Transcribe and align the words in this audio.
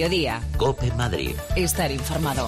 Mediodía. 0.00 0.40
Cope 0.56 0.90
Madrid. 0.92 1.32
Estar 1.56 1.90
informado. 1.90 2.46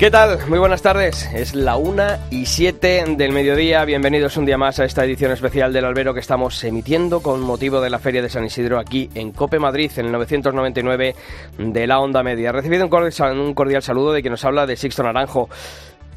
¿Qué 0.00 0.10
tal? 0.10 0.40
Muy 0.48 0.58
buenas 0.58 0.82
tardes. 0.82 1.30
Es 1.32 1.54
la 1.54 1.76
una 1.76 2.18
y 2.28 2.46
siete 2.46 3.04
del 3.06 3.30
mediodía. 3.30 3.84
Bienvenidos 3.84 4.36
un 4.36 4.46
día 4.46 4.58
más 4.58 4.80
a 4.80 4.84
esta 4.84 5.04
edición 5.04 5.30
especial 5.30 5.72
del 5.72 5.84
Albero 5.84 6.12
que 6.12 6.18
estamos 6.18 6.64
emitiendo 6.64 7.22
con 7.22 7.40
motivo 7.40 7.80
de 7.80 7.90
la 7.90 8.00
Feria 8.00 8.22
de 8.22 8.28
San 8.28 8.44
Isidro 8.44 8.80
aquí 8.80 9.08
en 9.14 9.30
Cope 9.30 9.60
Madrid 9.60 9.92
en 9.96 10.06
el 10.06 10.12
999 10.12 11.14
de 11.56 11.86
la 11.86 12.00
Onda 12.00 12.24
Media. 12.24 12.50
Recibido 12.50 12.82
un 12.82 12.90
cordial, 12.90 13.38
un 13.38 13.54
cordial 13.54 13.82
saludo 13.82 14.12
de 14.12 14.22
quien 14.22 14.32
nos 14.32 14.44
habla 14.44 14.66
de 14.66 14.74
Sixto 14.76 15.04
Naranjo. 15.04 15.48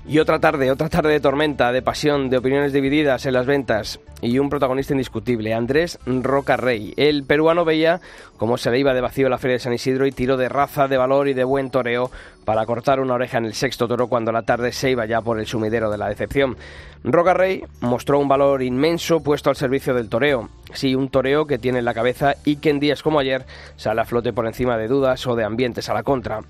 Y 0.09 0.17
otra 0.17 0.39
tarde, 0.39 0.71
otra 0.71 0.89
tarde 0.89 1.11
de 1.11 1.19
tormenta, 1.19 1.71
de 1.71 1.83
pasión, 1.83 2.31
de 2.31 2.37
opiniones 2.37 2.73
divididas 2.73 3.27
en 3.27 3.33
las 3.33 3.45
ventas 3.45 3.99
y 4.23 4.39
un 4.39 4.49
protagonista 4.49 4.95
indiscutible, 4.95 5.53
Andrés 5.53 5.99
Roca 6.07 6.57
Rey. 6.57 6.95
El 6.97 7.25
peruano 7.25 7.63
veía 7.63 8.01
cómo 8.37 8.57
se 8.57 8.71
le 8.71 8.79
iba 8.79 8.95
de 8.95 9.01
vacío 9.01 9.29
la 9.29 9.37
Feria 9.37 9.57
de 9.57 9.59
San 9.59 9.73
Isidro 9.73 10.07
y 10.07 10.11
tiró 10.11 10.35
de 10.35 10.49
raza, 10.49 10.87
de 10.87 10.97
valor 10.97 11.27
y 11.27 11.35
de 11.35 11.43
buen 11.43 11.69
toreo 11.69 12.09
para 12.43 12.65
cortar 12.65 12.99
una 12.99 13.13
oreja 13.13 13.37
en 13.37 13.45
el 13.45 13.53
sexto 13.53 13.87
toro 13.87 14.07
cuando 14.07 14.31
la 14.31 14.41
tarde 14.41 14.71
se 14.71 14.89
iba 14.89 15.05
ya 15.05 15.21
por 15.21 15.39
el 15.39 15.45
sumidero 15.45 15.91
de 15.91 15.99
la 15.99 16.09
decepción. 16.09 16.57
Roca 17.03 17.35
Rey 17.35 17.61
mostró 17.81 18.17
un 18.17 18.27
valor 18.27 18.63
inmenso 18.63 19.21
puesto 19.21 19.51
al 19.51 19.57
servicio 19.57 19.93
del 19.93 20.09
toreo. 20.09 20.49
Sí, 20.73 20.95
un 20.95 21.09
toreo 21.09 21.45
que 21.45 21.59
tiene 21.59 21.77
en 21.77 21.85
la 21.85 21.93
cabeza 21.93 22.33
y 22.45 22.55
que 22.55 22.71
en 22.71 22.79
días 22.79 23.03
como 23.03 23.19
ayer 23.19 23.45
sale 23.75 24.01
a 24.01 24.05
flote 24.05 24.33
por 24.33 24.47
encima 24.47 24.75
de 24.75 24.87
dudas 24.87 25.27
o 25.27 25.35
de 25.35 25.43
ambientes 25.43 25.87
a 25.87 25.93
la 25.93 26.01
contra. 26.01 26.41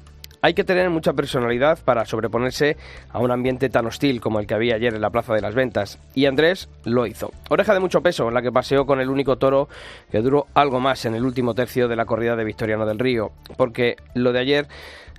Hay 0.42 0.54
que 0.54 0.64
tener 0.64 0.90
mucha 0.90 1.14
personalidad 1.14 1.80
para 1.84 2.06
sobreponerse 2.06 2.78
a 3.12 3.20
un 3.20 3.30
ambiente 3.32 3.70
tan 3.70 3.86
hostil 3.86 4.22
como 4.22 4.40
el 4.40 4.48
que 4.48 4.54
había 4.54 4.76
ayer 4.76 4.94
en 4.94 5.02
la 5.02 5.10
Plaza 5.10 5.34
de 5.34 5.42
las 5.42 5.54
Ventas. 5.54 6.00
Y 6.16 6.28
Andrés 6.28 6.70
lo 6.86 7.06
hizo. 7.06 7.32
Oreja 7.50 7.74
de 7.74 7.82
mucho 7.82 8.02
peso, 8.02 8.30
en 8.30 8.34
la 8.34 8.42
que 8.42 8.52
paseó 8.52 8.86
con 8.86 9.02
el 9.02 9.10
único 9.10 9.38
toro 9.38 9.68
que 10.10 10.22
duró 10.22 10.48
algo 10.54 10.80
más 10.80 11.04
en 11.06 11.16
el 11.16 11.26
último 11.26 11.54
tercio 11.54 11.90
de 11.90 11.98
la 11.98 12.06
corrida 12.06 12.38
de 12.38 12.46
Victoriano 12.46 12.86
del 12.86 13.00
Río. 13.00 13.32
Porque 13.58 13.98
lo 14.14 14.32
de 14.32 14.40
ayer 14.40 14.68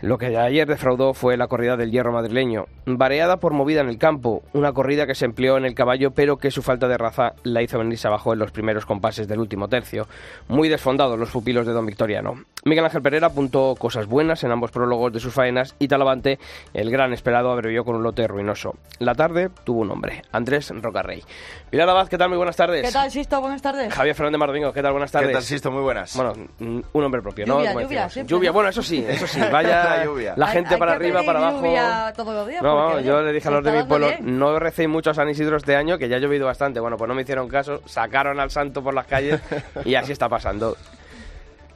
lo 0.03 0.17
que 0.17 0.35
ayer 0.37 0.67
defraudó 0.67 1.13
fue 1.13 1.37
la 1.37 1.47
corrida 1.47 1.77
del 1.77 1.91
hierro 1.91 2.13
madrileño, 2.13 2.67
variada 2.87 3.37
por 3.37 3.53
movida 3.53 3.83
en 3.83 3.89
el 3.89 3.99
campo, 3.99 4.43
una 4.55 4.73
corrida 4.73 5.07
que 5.07 5.15
se 5.15 5.27
empleó 5.27 5.59
en 5.59 5.67
el 5.67 5.75
caballo 5.75 6.13
pero 6.13 6.39
que 6.39 6.51
su 6.51 6.63
falta 6.63 6.89
de 6.89 6.97
raza 6.97 7.35
la 7.43 7.61
hizo 7.61 7.79
venirse 7.79 8.09
abajo 8.09 8.33
en 8.33 8.39
los 8.39 8.51
primeros 8.51 8.87
compases 8.87 9.29
del 9.29 9.41
último 9.41 9.69
tercio. 9.69 10.07
Muy 10.49 10.71
desfondados 10.71 11.19
los 11.19 11.31
pupilos 11.31 11.67
de 11.67 11.75
don 11.75 11.85
Victoriano. 11.85 12.45
Miguel 12.65 12.85
Ángel 12.85 13.03
Pereira 13.03 13.27
apuntó 13.27 13.75
cosas 13.79 14.07
buenas 14.07 14.43
en 14.43 14.53
ambos 14.53 14.71
prólogos 14.71 15.13
de 15.13 15.21
sus 15.21 15.35
faenas 15.35 15.75
y 15.79 15.89
Talavante, 15.89 16.39
el 16.73 16.91
gran 16.91 17.13
esperado, 17.13 17.51
abrevió 17.51 17.85
con 17.85 17.97
un 17.97 18.03
lote 18.03 18.27
ruinoso. 18.27 18.77
La 18.99 19.15
tarde 19.15 19.51
tuvo 19.65 19.81
un 19.81 19.89
nombre, 19.89 20.23
Andrés 20.33 20.73
Rocarrey. 20.75 21.23
Pilar 21.71 21.89
Abad, 21.89 22.09
¿qué 22.09 22.17
tal? 22.17 22.29
Muy 22.29 22.39
buenas 22.39 22.57
tardes. 22.57 22.87
¿Qué 22.87 22.93
tal, 22.93 23.11
Sisto? 23.11 23.41
Buenas 23.41 23.61
tardes. 23.61 23.93
Javier 23.93 24.15
Fernández 24.15 24.39
Mardomingo, 24.39 24.73
¿qué 24.73 24.83
tal? 24.83 24.93
Buenas 24.93 25.13
tardes. 25.13 25.29
¿Qué 25.29 25.35
tal, 25.35 25.43
Sisto? 25.43 25.71
Muy 25.71 25.83
buenas. 25.83 26.17
Bueno, 26.17 26.33
un 26.59 27.05
hombre 27.05 27.21
propio, 27.21 27.45
lluvia, 27.45 27.75
¿no? 27.75 27.81
Lluvia, 27.81 28.09
siempre, 28.09 28.31
lluvia. 28.31 28.51
¿no? 28.51 28.55
Bueno, 28.55 28.71
eso 28.71 28.83
sí, 28.83 29.05
eso 29.07 29.27
sí. 29.27 29.41
Vaya 29.53 29.90
La 29.97 30.05
lluvia. 30.05 30.35
la 30.37 30.47
gente 30.49 30.75
hay 30.75 30.81
para 30.81 30.93
arriba, 30.93 31.23
para 31.25 31.39
abajo. 31.39 31.59
lluvia 31.59 32.13
todos 32.17 32.35
los 32.35 32.49
días, 32.49 32.63
No, 32.63 32.77
vamos, 32.77 32.95
oye, 32.97 33.05
yo 33.07 33.23
le 33.23 33.33
dije 33.33 33.49
a 33.49 33.51
los 33.51 33.65
de 33.65 33.73
mi 33.73 33.83
pueblo, 33.85 34.09
bien. 34.09 34.39
no 34.39 34.59
recéis 34.59 34.89
mucho 34.89 35.11
a 35.11 35.15
San 35.15 35.29
Isidro 35.29 35.57
este 35.57 35.77
año, 35.77 35.99
que 35.99 36.09
ya 36.09 36.17
ha 36.17 36.19
llovido 36.21 36.47
bastante. 36.47 36.81
Bueno, 36.81 36.97
pues 36.97 37.09
no 37.09 37.15
me 37.15 37.23
hicieron 37.23 37.49
caso, 37.49 37.81
sacaron 37.87 38.41
al 38.41 38.51
santo 38.51 38.83
por 38.83 38.95
las 38.95 39.07
calles 39.07 39.41
y 39.85 39.95
así 39.95 40.13
está 40.13 40.29
pasando. 40.29 40.77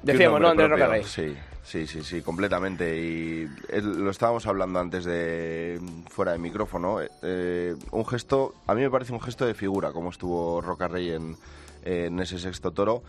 Decíamos, 0.02 0.40
¿no, 0.40 0.48
Andrés 0.48 0.70
Rocarrey? 0.70 1.04
Sí, 1.04 1.34
sí, 1.62 1.86
sí, 1.86 2.02
sí, 2.02 2.20
completamente. 2.20 2.96
Y 2.98 3.48
lo 3.82 4.10
estábamos 4.10 4.46
hablando 4.46 4.78
antes 4.80 5.04
de 5.04 5.80
fuera 6.10 6.32
de 6.32 6.38
micrófono. 6.38 6.98
eh, 7.22 7.74
un 7.90 8.06
gesto, 8.06 8.54
a 8.66 8.74
mí 8.74 8.82
me 8.82 8.90
parece 8.90 9.12
un 9.12 9.20
gesto 9.20 9.46
de 9.46 9.54
figura, 9.54 9.92
como 9.92 10.10
estuvo 10.10 10.60
Rocarrey 10.60 11.12
en, 11.12 11.36
en 11.84 12.20
ese 12.20 12.38
sexto 12.38 12.72
toro. 12.72 13.02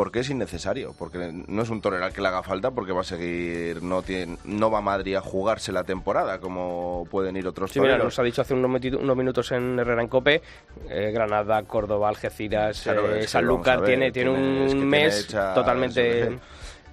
Porque 0.00 0.20
es 0.20 0.30
innecesario, 0.30 0.94
porque 0.98 1.30
no 1.46 1.60
es 1.60 1.68
un 1.68 1.82
torero 1.82 2.06
al 2.06 2.14
que 2.14 2.22
le 2.22 2.28
haga 2.28 2.42
falta, 2.42 2.70
porque 2.70 2.90
va 2.92 3.02
a 3.02 3.04
seguir, 3.04 3.82
no 3.82 4.00
tiene, 4.00 4.38
no 4.44 4.70
va 4.70 4.78
a 4.78 4.80
Madrid 4.80 5.14
a 5.16 5.20
jugarse 5.20 5.72
la 5.72 5.84
temporada 5.84 6.40
como 6.40 7.06
pueden 7.10 7.36
ir 7.36 7.46
otros 7.46 7.70
Sí, 7.70 7.80
mira, 7.80 7.92
toreros. 7.92 8.06
nos 8.06 8.18
ha 8.18 8.22
dicho 8.22 8.40
hace 8.40 8.54
unos, 8.54 8.82
unos 8.98 9.14
minutos 9.14 9.52
en 9.52 9.78
Herrera 9.78 10.00
en 10.00 10.08
Cope, 10.08 10.40
eh, 10.88 11.10
Granada, 11.12 11.62
Córdoba, 11.64 12.08
Algeciras, 12.08 12.80
Claro, 12.80 13.14
eh, 13.14 13.28
Sanlúcar, 13.28 13.84
tiene, 13.84 14.10
tiene 14.10 14.32
tiene- 14.32 14.64
es 14.64 14.72
que 14.72 14.78
un 14.78 14.90
tiene 14.90 15.04
mes 15.06 15.26
totalmente... 15.26 16.38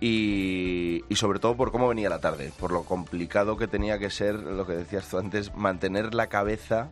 Y, 0.02 1.06
y 1.08 1.16
sobre 1.16 1.40
todo 1.40 1.56
por 1.56 1.72
cómo 1.72 1.88
venía 1.88 2.10
la 2.10 2.20
tarde, 2.20 2.52
por 2.60 2.74
lo 2.74 2.84
complicado 2.84 3.56
que 3.56 3.68
tenía 3.68 3.98
que 4.00 4.10
ser, 4.10 4.36
lo 4.36 4.68
que 4.68 4.74
decías 4.74 5.08
tú 5.10 5.18
antes, 5.18 5.56
mantener 5.56 6.14
la 6.14 6.28
cabeza 6.28 6.90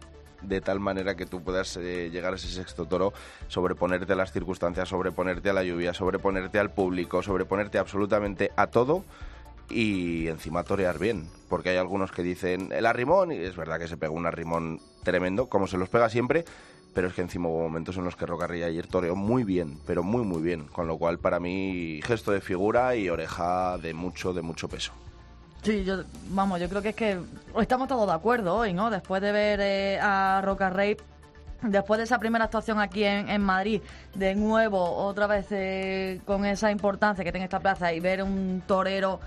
de 0.47 0.61
tal 0.61 0.79
manera 0.79 1.16
que 1.16 1.25
tú 1.25 1.44
puedas 1.44 1.78
eh, 1.78 2.09
llegar 2.11 2.33
a 2.33 2.35
ese 2.35 2.47
sexto 2.47 2.85
toro, 2.85 3.13
sobreponerte 3.47 4.13
a 4.13 4.16
las 4.16 4.31
circunstancias, 4.31 4.89
sobreponerte 4.89 5.50
a 5.50 5.53
la 5.53 5.63
lluvia, 5.63 5.94
sobreponerte 5.94 6.59
al 6.59 6.72
público, 6.72 7.22
sobreponerte 7.22 7.78
absolutamente 7.78 8.51
a 8.55 8.67
todo 8.67 9.03
y 9.69 10.28
encima 10.28 10.63
torear 10.63 11.00
bien, 11.00 11.28
porque 11.50 11.69
hay 11.69 11.78
algunos 11.78 12.11
que 12.11 12.23
dicen 12.23 12.72
el 12.72 12.85
arrimón, 12.85 13.31
y 13.31 13.38
es 13.38 13.55
verdad 13.55 13.79
que 13.79 13.88
se 13.88 13.97
pegó 13.97 14.13
un 14.13 14.25
arrimón 14.25 14.79
tremendo, 15.03 15.47
como 15.47 15.67
se 15.67 15.78
los 15.78 15.89
pega 15.89 16.09
siempre, 16.09 16.45
pero 16.94 17.09
es 17.09 17.13
que 17.13 17.22
encima 17.22 17.50
hubo 17.50 17.61
momentos 17.63 17.97
en 17.97 18.05
los 18.05 18.16
que 18.16 18.25
Rocarrilla 18.25 18.67
ayer 18.67 18.88
toreó 18.88 19.16
muy 19.16 19.44
bien, 19.44 19.79
pero 19.85 20.01
muy 20.01 20.23
muy 20.23 20.41
bien, 20.41 20.66
con 20.66 20.88
lo 20.88 20.97
cual 20.97 21.19
para 21.19 21.39
mí 21.39 22.00
gesto 22.03 22.31
de 22.31 22.41
figura 22.41 22.95
y 22.95 23.09
oreja 23.09 23.78
de 23.78 23.94
mucho, 23.94 24.34
de 24.34 24.41
mucho 24.41 24.69
peso. 24.69 24.94
Sí, 25.65 25.83
yo, 25.83 26.03
vamos, 26.29 26.59
yo 26.59 26.69
creo 26.69 26.83
que 26.83 26.89
es 26.89 26.95
que 26.95 27.19
estamos 27.59 27.87
todos 27.87 28.05
de 28.05 28.13
acuerdo 28.13 28.55
hoy, 28.55 28.71
¿no? 28.71 28.91
Después 28.91 29.19
de 29.19 29.31
ver 29.31 29.59
eh, 29.59 29.99
a 29.99 30.39
Roca 30.43 30.69
Rey, 30.69 30.95
después 31.63 31.97
de 31.97 32.03
esa 32.03 32.19
primera 32.19 32.45
actuación 32.45 32.79
aquí 32.79 33.03
en, 33.03 33.41
Madrid, 33.41 33.81
de 34.13 34.35
nuevo, 34.35 34.79
otra 34.79 35.25
vez 35.25 35.47
eh, 35.49 36.21
con 36.23 36.45
esa 36.45 36.69
importancia 36.69 37.23
que 37.23 37.31
tiene 37.31 37.45
esta 37.45 37.59
plaza 37.59 37.91
y 37.91 37.99
ver 37.99 38.21
un 38.21 38.61
torero 38.67 39.19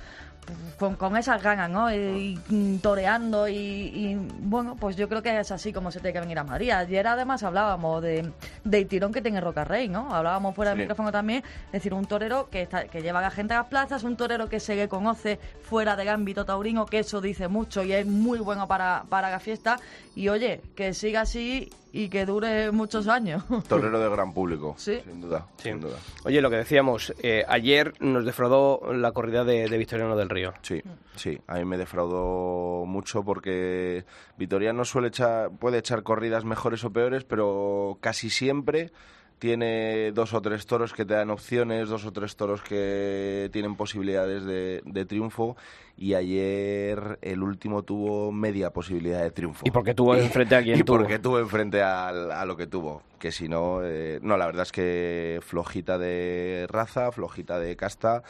con, 0.78 0.97
con 0.97 1.16
esas 1.16 1.42
ganas, 1.42 1.69
¿no? 1.70 1.92
Y, 1.92 2.38
y 2.48 2.78
toreando 2.78 3.48
y, 3.48 3.54
y, 3.54 4.14
bueno, 4.41 4.76
pues 4.78 4.97
yo 4.97 5.09
creo 5.09 5.22
que 5.22 5.38
es 5.38 5.50
así 5.50 5.72
como 5.72 5.91
se 5.91 6.00
tiene 6.00 6.12
que 6.12 6.20
venir 6.20 6.38
a 6.38 6.44
Madrid. 6.44 6.70
Ayer 6.70 7.06
además 7.06 7.42
hablábamos 7.42 8.03
de, 8.03 8.31
del 8.64 8.86
tirón 8.86 9.12
que 9.12 9.22
tiene 9.22 9.41
Roca 9.41 9.64
Rey, 9.64 9.88
¿no? 9.88 10.14
Hablábamos 10.14 10.54
fuera 10.54 10.70
del 10.70 10.78
Sí. 10.78 10.82
micrófono 10.82 11.10
también, 11.12 11.42
es 11.66 11.72
decir, 11.72 11.92
un 11.94 12.06
torero 12.06 12.48
que, 12.50 12.62
está, 12.62 12.84
que 12.86 13.03
lleva 13.03 13.19
a 13.19 13.22
la 13.22 13.31
gente 13.31 13.54
a 13.54 13.59
las 13.59 13.66
plazas, 13.66 14.04
un 14.04 14.16
torero 14.16 14.48
que 14.48 14.60
se 14.60 14.75
le 14.76 14.88
conoce 14.88 15.38
fuera 15.62 15.97
del 15.97 16.09
ámbito 16.09 16.44
taurino, 16.44 16.86
que 16.86 17.00
eso 17.00 17.20
dice 17.20 17.48
mucho 17.48 17.82
y 17.82 17.92
es 17.92 18.06
muy 18.06 18.38
bueno 18.38 18.66
para, 18.69 19.04
para 19.09 19.30
la 19.30 19.41
fiesta. 19.41 19.78
Y 20.15 20.28
oye, 20.28 20.60
que 20.76 20.94
siga 20.94 21.22
así 21.22 21.70
y 21.98 22.09
que 22.09 22.25
dure 22.25 22.70
muchos 22.70 23.09
años. 23.09 23.42
Torero 23.69 23.98
de 23.98 24.09
gran 24.09 24.32
público, 24.32 24.75
Sí. 24.78 25.00
sin 25.04 25.20
duda, 25.20 25.47
Sí. 25.56 25.70
sin 25.70 25.81
duda. 25.81 25.97
Oye, 26.25 26.41
lo 26.41 26.48
que 26.48 26.56
decíamos, 26.56 27.12
eh, 27.22 27.44
ayer 27.48 27.92
nos 28.00 28.25
defraudó 28.25 28.92
la 28.92 29.10
corrida 29.12 29.44
de, 29.44 29.69
de 29.69 29.78
Victoriano 29.78 30.16
del 30.16 30.28
Río. 30.28 30.53
Sí, 30.62 30.81
sí, 31.16 31.41
a 31.48 31.54
mí 31.56 31.64
me 31.64 31.76
defraudó 31.76 32.84
mucho 32.86 33.25
porque 33.25 34.04
Vitoriano 34.36 34.84
suele 34.84 35.09
echar, 35.09 35.50
puede 35.50 35.78
echar 35.78 36.03
corridas 36.04 36.44
mejores 36.44 36.84
o 36.84 36.91
peores, 36.92 37.25
pero 37.25 37.98
casi 38.00 38.30
siempre 38.30 38.92
tiene 39.38 40.12
dos 40.12 40.34
o 40.34 40.43
tres 40.43 40.66
toros 40.66 40.93
que 40.93 41.04
te 41.04 41.15
dan 41.15 41.31
opciones, 41.31 41.88
dos 41.88 42.04
o 42.04 42.12
tres 42.12 42.37
toros 42.37 42.62
que 42.62 43.49
tienen 43.53 43.76
posibilidades 43.76 44.44
de, 44.44 44.82
de 44.84 45.04
triunfo 45.04 45.56
y 45.99 46.15
ayer 46.15 47.19
el 47.22 47.43
último 47.43 47.82
tuvo 47.82 48.31
media 48.31 48.71
posibilidad 48.71 49.21
de 49.21 49.32
triunfo. 49.32 49.66
¿Y 49.66 49.71
por 49.72 49.84
qué 49.84 49.94
tuvo 49.94 50.15
enfrente 50.15 50.54
a 50.54 50.62
quien 50.62 50.78
y 50.78 50.82
tuvo? 50.82 50.98
porque 50.98 51.19
tuvo 51.19 51.38
enfrente 51.41 51.82
a, 51.82 52.44
lo 52.47 52.56
que 52.56 52.66
tuvo. 52.66 53.03
Que 53.19 53.32
si 53.32 53.48
no, 53.48 53.81
eh, 53.82 54.21
no, 54.22 54.37
la 54.37 54.47
verdad 54.47 54.62
es 54.62 54.72
que 54.72 55.41
flojita 55.43 55.98
de 55.98 56.66
raza, 56.69 57.10
flojita 57.10 57.59
de 57.59 57.77
casta 57.77 58.22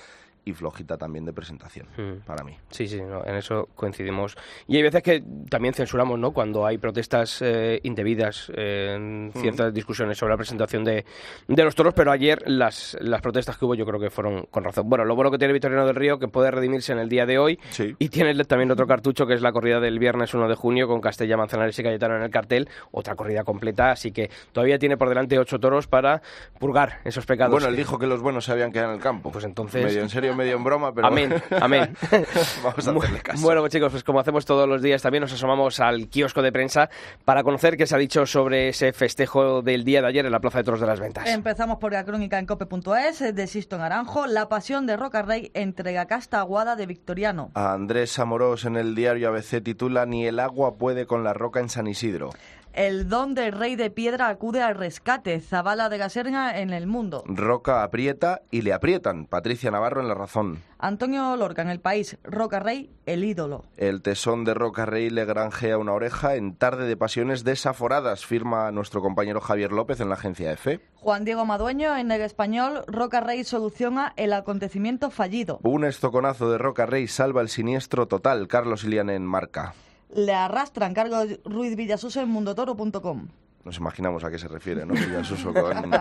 y 0.48 0.54
flojita 0.54 0.97
también 0.97 1.25
de 1.25 1.32
presentación, 1.32 1.86
Mm. 1.97 2.25
para 2.26 2.44
mí. 2.44 2.56
Sí, 2.70 2.86
sí, 2.88 3.00
no, 3.03 3.25
en 3.25 3.36
eso 3.36 3.69
coincidimos. 3.75 4.36
Y 4.66 4.76
hay 4.76 4.82
veces 4.82 5.03
que 5.03 5.22
también 5.50 5.75
censuramos, 5.75 6.19
¿no? 6.19 6.32
Cuando 6.32 6.64
hay 6.66 6.78
protestas 6.78 7.42
eh, 7.42 7.81
indebidas 7.82 8.50
eh, 8.54 8.94
en 8.97 9.32
ciertas 9.34 9.72
discusiones 9.75 10.16
sobre 10.19 10.32
la 10.32 10.36
presentación 10.36 10.84
de, 10.84 11.04
de 11.47 11.65
los 11.65 11.74
toros, 11.74 11.95
pero 11.95 12.10
ayer 12.12 12.42
las, 12.47 12.97
las 13.00 13.21
protestas 13.21 13.56
que 13.59 13.65
hubo 13.65 13.74
yo 13.74 13.84
creo 13.86 14.00
que 14.00 14.10
fueron 14.10 14.47
con 14.50 14.65
razón. 14.65 14.89
Bueno, 14.89 15.04
lo 15.04 15.15
bueno 15.15 15.30
que 15.30 15.39
tiene 15.39 15.53
Victoriano 15.53 15.86
del 15.86 15.95
Río, 15.97 16.18
que 16.18 16.28
puede 16.28 16.50
redimirse 16.50 16.92
en 16.92 16.98
el 16.98 17.09
día 17.09 17.27
de 17.27 17.39
hoy, 17.39 17.59
Sí. 17.71 17.95
y 17.98 18.09
tiene 18.09 18.34
también 18.45 18.71
otro 18.71 18.86
cartucho 18.86 19.27
que 19.27 19.34
es 19.34 19.42
la 19.42 19.53
corrida 19.53 19.80
del 19.80 19.98
viernes 19.98 20.33
1 20.34 20.48
de 20.48 20.54
junio 20.54 20.86
con 20.89 21.00
Castella, 21.00 21.36
Manzanares 21.36 21.78
y 21.78 21.83
Cayetano 21.83 22.16
en 22.16 22.22
el 22.22 22.30
cartel, 22.30 22.68
otra 22.92 23.15
corrida 23.15 23.45
completa, 23.45 23.91
así 23.91 24.12
que 24.12 24.30
todavía 24.53 24.78
tiene 24.78 24.97
por 24.97 25.09
delante 25.09 25.39
ocho 25.39 25.59
toros 25.59 25.86
para 25.86 26.22
purgar 26.59 27.00
esos 27.04 27.27
pecados. 27.27 27.53
Bueno, 27.53 27.68
él 27.68 27.77
dijo 27.77 27.98
que 27.98 28.06
los 28.06 28.21
buenos 28.22 28.45
se 28.45 28.53
habían 28.53 28.72
quedado 28.72 28.91
en 28.91 28.97
el 28.97 29.03
campo. 29.03 29.30
Pues 29.30 29.45
entonces- 29.45 29.84
Medio 29.84 30.03
en 30.03 30.09
serio, 30.09 30.34
medio 30.38 30.56
en 30.56 30.64
broma, 30.64 30.94
pero... 30.94 31.06
Amén, 31.06 31.34
amén. 31.60 31.94
Vamos 32.62 32.88
a 32.88 32.90
hacerle 32.92 33.20
caso. 33.20 33.42
Bueno, 33.42 33.60
pues 33.60 33.72
chicos, 33.72 33.92
pues 33.92 34.04
como 34.04 34.20
hacemos 34.20 34.46
todos 34.46 34.66
los 34.66 34.80
días, 34.80 35.02
también 35.02 35.20
nos 35.20 35.32
asomamos 35.32 35.80
al 35.80 36.08
kiosco 36.08 36.40
de 36.40 36.52
prensa 36.52 36.88
para 37.24 37.42
conocer 37.42 37.76
qué 37.76 37.86
se 37.86 37.94
ha 37.94 37.98
dicho 37.98 38.24
sobre 38.24 38.68
ese 38.68 38.92
festejo 38.92 39.60
del 39.60 39.84
día 39.84 40.00
de 40.00 40.08
ayer 40.08 40.24
en 40.24 40.32
la 40.32 40.40
Plaza 40.40 40.58
de 40.58 40.64
Toros 40.64 40.80
de 40.80 40.86
las 40.86 41.00
Ventas. 41.00 41.28
Empezamos 41.28 41.78
por 41.78 41.92
la 41.92 42.04
crónica 42.04 42.38
en 42.38 42.46
cope.es 42.46 43.34
de 43.34 43.46
Sisto 43.46 43.76
Naranjo, 43.76 44.26
la 44.26 44.48
pasión 44.48 44.86
de 44.86 44.96
Roca 44.96 45.22
Rey 45.22 45.50
entrega 45.54 46.06
casta 46.06 46.40
aguada 46.40 46.76
de 46.76 46.86
Victoriano. 46.86 47.50
A 47.54 47.72
Andrés 47.72 48.18
Amorós 48.18 48.64
en 48.64 48.76
el 48.76 48.94
diario 48.94 49.28
ABC 49.28 49.62
titula 49.62 50.06
Ni 50.06 50.26
el 50.26 50.40
agua 50.40 50.76
puede 50.76 51.06
con 51.06 51.24
la 51.24 51.34
roca 51.34 51.60
en 51.60 51.68
San 51.68 51.86
Isidro. 51.86 52.30
El 52.72 53.09
don 53.09 53.34
del 53.34 53.53
rey 53.53 53.76
de 53.76 53.91
piedra 53.91 54.28
acude 54.28 54.62
al 54.62 54.76
rescate. 54.76 55.41
Zabala 55.41 55.88
de 55.88 55.98
Gaserna 55.98 56.59
en 56.59 56.70
el 56.70 56.86
mundo. 56.86 57.24
Roca 57.26 57.82
aprieta 57.82 58.42
y 58.50 58.62
le 58.62 58.72
aprietan. 58.72 59.26
Patricia 59.26 59.70
Navarro 59.70 60.00
en 60.00 60.09
La 60.09 60.15
Razón. 60.15 60.62
Antonio 60.78 61.36
Lorca 61.36 61.62
en 61.62 61.70
el 61.70 61.80
país. 61.80 62.18
Roca 62.22 62.60
Rey, 62.60 62.91
el 63.06 63.24
ídolo. 63.24 63.65
El 63.76 64.00
tesón 64.00 64.44
de 64.44 64.54
Roca 64.54 64.86
Rey 64.86 65.10
le 65.10 65.24
granjea 65.24 65.76
una 65.76 65.92
oreja 65.92 66.36
en 66.36 66.54
tarde 66.54 66.86
de 66.86 66.97
pasiones 66.97 67.42
desaforadas, 67.42 68.24
firma 68.24 68.71
nuestro 68.71 69.03
compañero 69.03 69.41
Javier 69.41 69.72
López 69.72 70.00
en 70.00 70.09
la 70.09 70.14
agencia 70.14 70.53
EFE. 70.53 70.80
Juan 70.94 71.24
Diego 71.24 71.44
Madueño 71.44 71.97
en 71.97 72.12
el 72.12 72.21
español. 72.21 72.84
Roca 72.86 73.21
Rey 73.21 73.42
soluciona 73.44 74.12
el 74.16 74.32
acontecimiento 74.32 75.10
fallido. 75.10 75.59
Un 75.64 75.84
estoconazo 75.84 76.50
de 76.50 76.59
Roca 76.59 76.86
Rey 76.86 77.09
salva 77.09 77.41
el 77.41 77.48
siniestro 77.48 78.06
total. 78.06 78.47
Carlos 78.47 78.84
Ilian 78.84 79.10
en 79.10 79.26
Marca. 79.26 79.74
Le 80.15 80.33
arrastran 80.33 80.95
Carlos 80.95 81.39
Ruiz 81.45 81.77
Villasuso 81.77 82.21
en 82.21 82.31
mundotoro.com. 82.31 83.28
Nos 83.68 83.76
imaginamos 83.76 84.24
a 84.24 84.30
qué 84.30 84.38
se 84.38 84.48
refiere, 84.48 84.86
¿no? 84.86 84.94
Villasuso 84.94 85.53
con... 85.53 85.92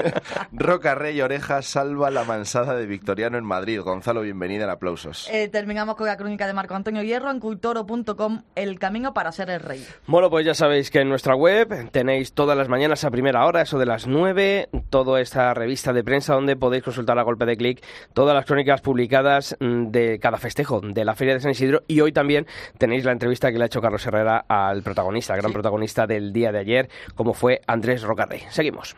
Roca 0.52 0.94
Rey 0.94 1.20
Oreja 1.20 1.60
salva 1.60 2.08
la 2.08 2.22
mansada 2.22 2.76
de 2.76 2.86
Victoriano 2.86 3.36
en 3.36 3.42
Madrid. 3.42 3.80
Gonzalo, 3.80 4.20
bienvenida 4.20 4.62
en 4.62 4.70
aplausos. 4.70 5.28
Eh, 5.32 5.48
terminamos 5.48 5.96
con 5.96 6.06
la 6.06 6.16
crónica 6.16 6.46
de 6.46 6.52
Marco 6.52 6.76
Antonio 6.76 7.02
Hierro 7.02 7.32
en 7.32 7.40
cultoro.com, 7.40 8.42
El 8.54 8.78
camino 8.78 9.12
para 9.12 9.32
ser 9.32 9.50
el 9.50 9.58
rey. 9.58 9.84
Bueno, 10.06 10.30
pues 10.30 10.46
ya 10.46 10.54
sabéis 10.54 10.92
que 10.92 11.00
en 11.00 11.08
nuestra 11.08 11.34
web 11.34 11.90
tenéis 11.90 12.32
todas 12.32 12.56
las 12.56 12.68
mañanas 12.68 13.02
a 13.02 13.10
primera 13.10 13.44
hora, 13.44 13.62
eso 13.62 13.76
de 13.76 13.86
las 13.86 14.06
9, 14.06 14.68
toda 14.88 15.20
esta 15.20 15.52
revista 15.52 15.92
de 15.92 16.04
prensa 16.04 16.32
donde 16.32 16.54
podéis 16.54 16.84
consultar 16.84 17.18
a 17.18 17.24
golpe 17.24 17.44
de 17.44 17.56
clic 17.56 17.84
todas 18.12 18.36
las 18.36 18.44
crónicas 18.44 18.82
publicadas 18.82 19.56
mm, 19.58 19.86
de 19.86 20.20
cada 20.20 20.38
festejo 20.38 20.80
de 20.80 21.04
la 21.04 21.16
Feria 21.16 21.34
de 21.34 21.40
San 21.40 21.50
Isidro 21.50 21.82
y 21.88 22.00
hoy 22.02 22.12
también 22.12 22.46
tenéis 22.78 23.04
la 23.04 23.10
entrevista 23.10 23.50
que 23.50 23.58
le 23.58 23.64
ha 23.64 23.66
hecho 23.66 23.80
Carlos 23.80 24.06
Herrera 24.06 24.44
al 24.46 24.84
protagonista, 24.84 25.34
el 25.34 25.40
gran 25.40 25.52
protagonista 25.52 26.06
del 26.06 26.32
día 26.32 26.52
de 26.52 26.60
ayer, 26.60 26.88
como 27.16 27.34
fue 27.34 27.62
Andrés 27.66 28.02
Rocarrey. 28.02 28.42
Seguimos. 28.50 28.94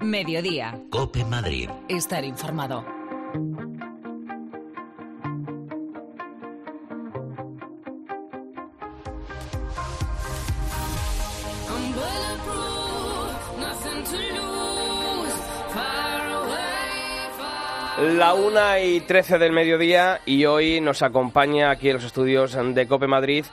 Mediodía. 0.00 0.78
Cope 0.90 1.24
Madrid. 1.24 1.70
Estar 1.88 2.24
informado. 2.24 2.84
La 18.02 18.34
una 18.34 18.80
y 18.80 19.00
trece 19.00 19.38
del 19.38 19.52
mediodía 19.52 20.20
y 20.26 20.44
hoy 20.44 20.80
nos 20.80 21.02
acompaña 21.02 21.70
aquí 21.70 21.88
en 21.88 21.94
los 21.94 22.04
estudios 22.04 22.58
de 22.74 22.88
Cope 22.88 23.06
Madrid 23.06 23.44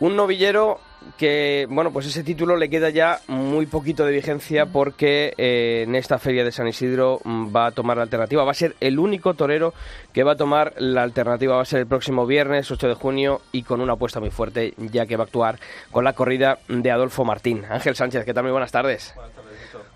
un 0.00 0.16
novillero 0.16 0.80
que, 1.18 1.66
bueno, 1.68 1.92
pues 1.92 2.06
ese 2.06 2.24
título 2.24 2.56
le 2.56 2.70
queda 2.70 2.88
ya 2.88 3.20
muy 3.28 3.66
poquito 3.66 4.04
de 4.04 4.12
vigencia 4.12 4.64
porque 4.64 5.34
eh, 5.36 5.84
en 5.86 5.94
esta 5.94 6.18
feria 6.18 6.42
de 6.42 6.52
San 6.52 6.66
Isidro 6.66 7.20
mm, 7.22 7.54
va 7.54 7.66
a 7.66 7.70
tomar 7.70 7.98
la 7.98 8.04
alternativa. 8.04 8.44
Va 8.44 8.50
a 8.50 8.54
ser 8.54 8.76
el 8.80 8.98
único 8.98 9.34
torero 9.34 9.74
que 10.12 10.24
va 10.24 10.32
a 10.32 10.36
tomar 10.36 10.72
la 10.78 11.02
alternativa. 11.02 11.56
Va 11.56 11.62
a 11.62 11.66
ser 11.66 11.80
el 11.80 11.86
próximo 11.86 12.26
viernes, 12.26 12.70
8 12.70 12.88
de 12.88 12.94
junio, 12.94 13.42
y 13.52 13.62
con 13.62 13.80
una 13.80 13.92
apuesta 13.92 14.20
muy 14.20 14.30
fuerte, 14.30 14.74
ya 14.78 15.06
que 15.06 15.16
va 15.16 15.24
a 15.24 15.26
actuar 15.26 15.58
con 15.90 16.02
la 16.02 16.14
corrida 16.14 16.58
de 16.68 16.90
Adolfo 16.90 17.24
Martín. 17.24 17.64
Ángel 17.68 17.94
Sánchez, 17.94 18.24
¿qué 18.24 18.32
tal? 18.32 18.44
Muy. 18.44 18.52
Buenas 18.52 18.72
tardes. 18.72 19.14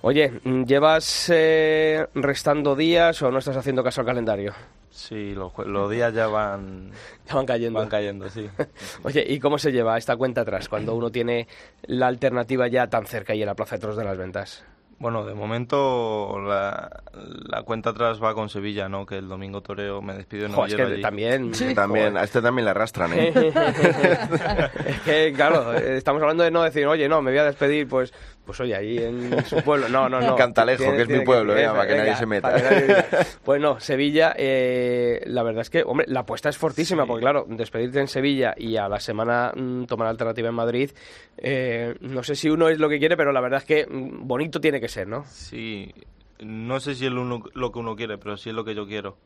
Oye, 0.03 0.41
¿llevas 0.67 1.31
eh, 1.33 2.07
restando 2.15 2.75
días 2.77 3.21
o 3.23 3.31
no 3.31 3.39
estás 3.39 3.57
haciendo 3.57 3.83
caso 3.83 4.01
al 4.01 4.07
calendario? 4.07 4.55
Sí, 4.91 5.35
los, 5.35 5.53
los, 5.67 5.91
días 5.91 6.13
ya 6.13 6.27
van, 6.27 6.91
ya 7.29 7.35
van 7.35 7.47
cayendo. 7.47 7.79
Van 7.79 7.89
cayendo, 7.89 8.29
sí. 8.29 8.49
Oye, 9.03 9.25
¿y 9.27 9.39
cómo 9.39 9.59
se 9.59 9.73
lleva 9.73 9.97
esta 9.97 10.17
cuenta 10.17 10.43
atrás 10.43 10.69
cuando 10.69 10.95
uno 10.95 11.11
tiene 11.11 11.47
la 11.83 12.09
alternativa 12.09 12.67
ya 12.69 12.89
tan 12.89 13.07
cerca 13.07 13.35
y 13.35 13.43
en 13.43 13.47
la 13.47 13.55
Plaza 13.55 13.77
de 13.77 13.81
Toros 13.81 13.97
de 13.97 14.05
las 14.05 14.19
Ventas? 14.19 14.65
Bueno, 15.01 15.25
de 15.25 15.33
momento 15.33 16.39
la, 16.47 17.03
la, 17.49 17.63
cuenta 17.63 17.89
atrás 17.89 18.23
va 18.23 18.35
con 18.35 18.51
Sevilla, 18.51 18.87
¿no? 18.87 19.07
Que 19.07 19.17
el 19.17 19.29
domingo 19.29 19.63
toreo 19.63 20.03
me 20.03 20.13
despido 20.13 20.45
en 20.45 20.53
es 20.53 20.75
que 20.75 20.83
allí. 20.83 21.01
también, 21.01 21.55
sí. 21.55 21.75
también 21.75 22.19
a 22.19 22.23
este 22.23 22.43
también 22.43 22.67
le 22.67 22.73
arrastran, 22.73 23.15
¿eh? 23.15 23.33
es 24.85 25.01
que, 25.01 25.33
claro, 25.35 25.73
estamos 25.73 26.21
hablando 26.21 26.45
de 26.45 26.51
no 26.51 26.63
decir, 26.63 26.87
oye, 26.87 27.09
no, 27.09 27.23
me 27.23 27.31
voy 27.31 27.41
a 27.41 27.45
despedir, 27.45 27.89
pues, 27.89 28.13
pues 28.45 28.59
oye, 28.61 28.75
ahí 28.75 28.99
en 28.99 29.45
su 29.45 29.63
pueblo. 29.63 29.89
No, 29.89 30.09
no, 30.09 30.21
no. 30.21 30.35
Cantalejo, 30.37 30.83
Tiene- 30.83 30.97
que 30.97 31.03
es 31.03 31.09
mi 31.09 31.25
pueblo, 31.25 31.55
que- 31.55 31.63
¿eh? 31.65 31.69
Para 31.69 31.87
que 31.87 31.93
venga, 31.93 32.05
nadie 32.05 32.17
se 32.17 32.27
meta. 32.27 32.55
que 32.55 32.63
nadie. 32.63 33.05
Pues 33.45 33.61
no, 33.61 33.79
Sevilla, 33.81 34.35
eh, 34.37 35.23
la 35.27 35.43
verdad 35.43 35.63
es 35.63 35.71
que, 35.71 35.83
hombre, 35.85 36.07
la 36.09 36.21
apuesta 36.21 36.49
es 36.49 36.59
fortísima, 36.59 37.03
Sí. 37.05 37.09
porque 37.09 37.23
claro, 37.23 37.47
despedirte 37.49 38.01
en 38.01 38.09
Sevilla 38.09 38.55
y 38.57 38.77
a 38.77 38.89
la 38.89 39.01
semana 39.01 39.53
mm, 39.55 39.85
tomar 39.85 40.09
alternativa 40.09 40.49
en 40.49 40.55
Madrid, 40.55 40.91
eh, 41.39 41.95
no 42.01 42.23
sé 42.23 42.35
si 42.35 42.49
uno 42.51 42.69
es 42.69 42.79
lo 42.79 42.89
que 42.89 42.99
quiere, 42.99 43.17
pero 43.17 43.33
la 43.33 43.41
verdad 43.41 43.59
es 43.61 43.65
que 43.67 43.87
mm, 43.87 44.27
bonito 44.27 44.61
tiene 44.61 44.81
que 44.81 44.89
ser, 44.89 45.07
¿no? 45.09 45.25
Sí, 45.27 45.93
no 46.41 46.81
sé 46.81 46.95
si 46.95 47.07
es 47.07 47.13
lo, 47.13 47.43
que 47.73 47.79
uno 47.79 47.97
quiere, 47.97 48.19
pero 48.19 48.37
sí 48.37 48.49
es 48.51 48.55
lo 48.55 48.65
que 48.65 48.75
yo 48.75 48.87
quiero. 48.87 49.17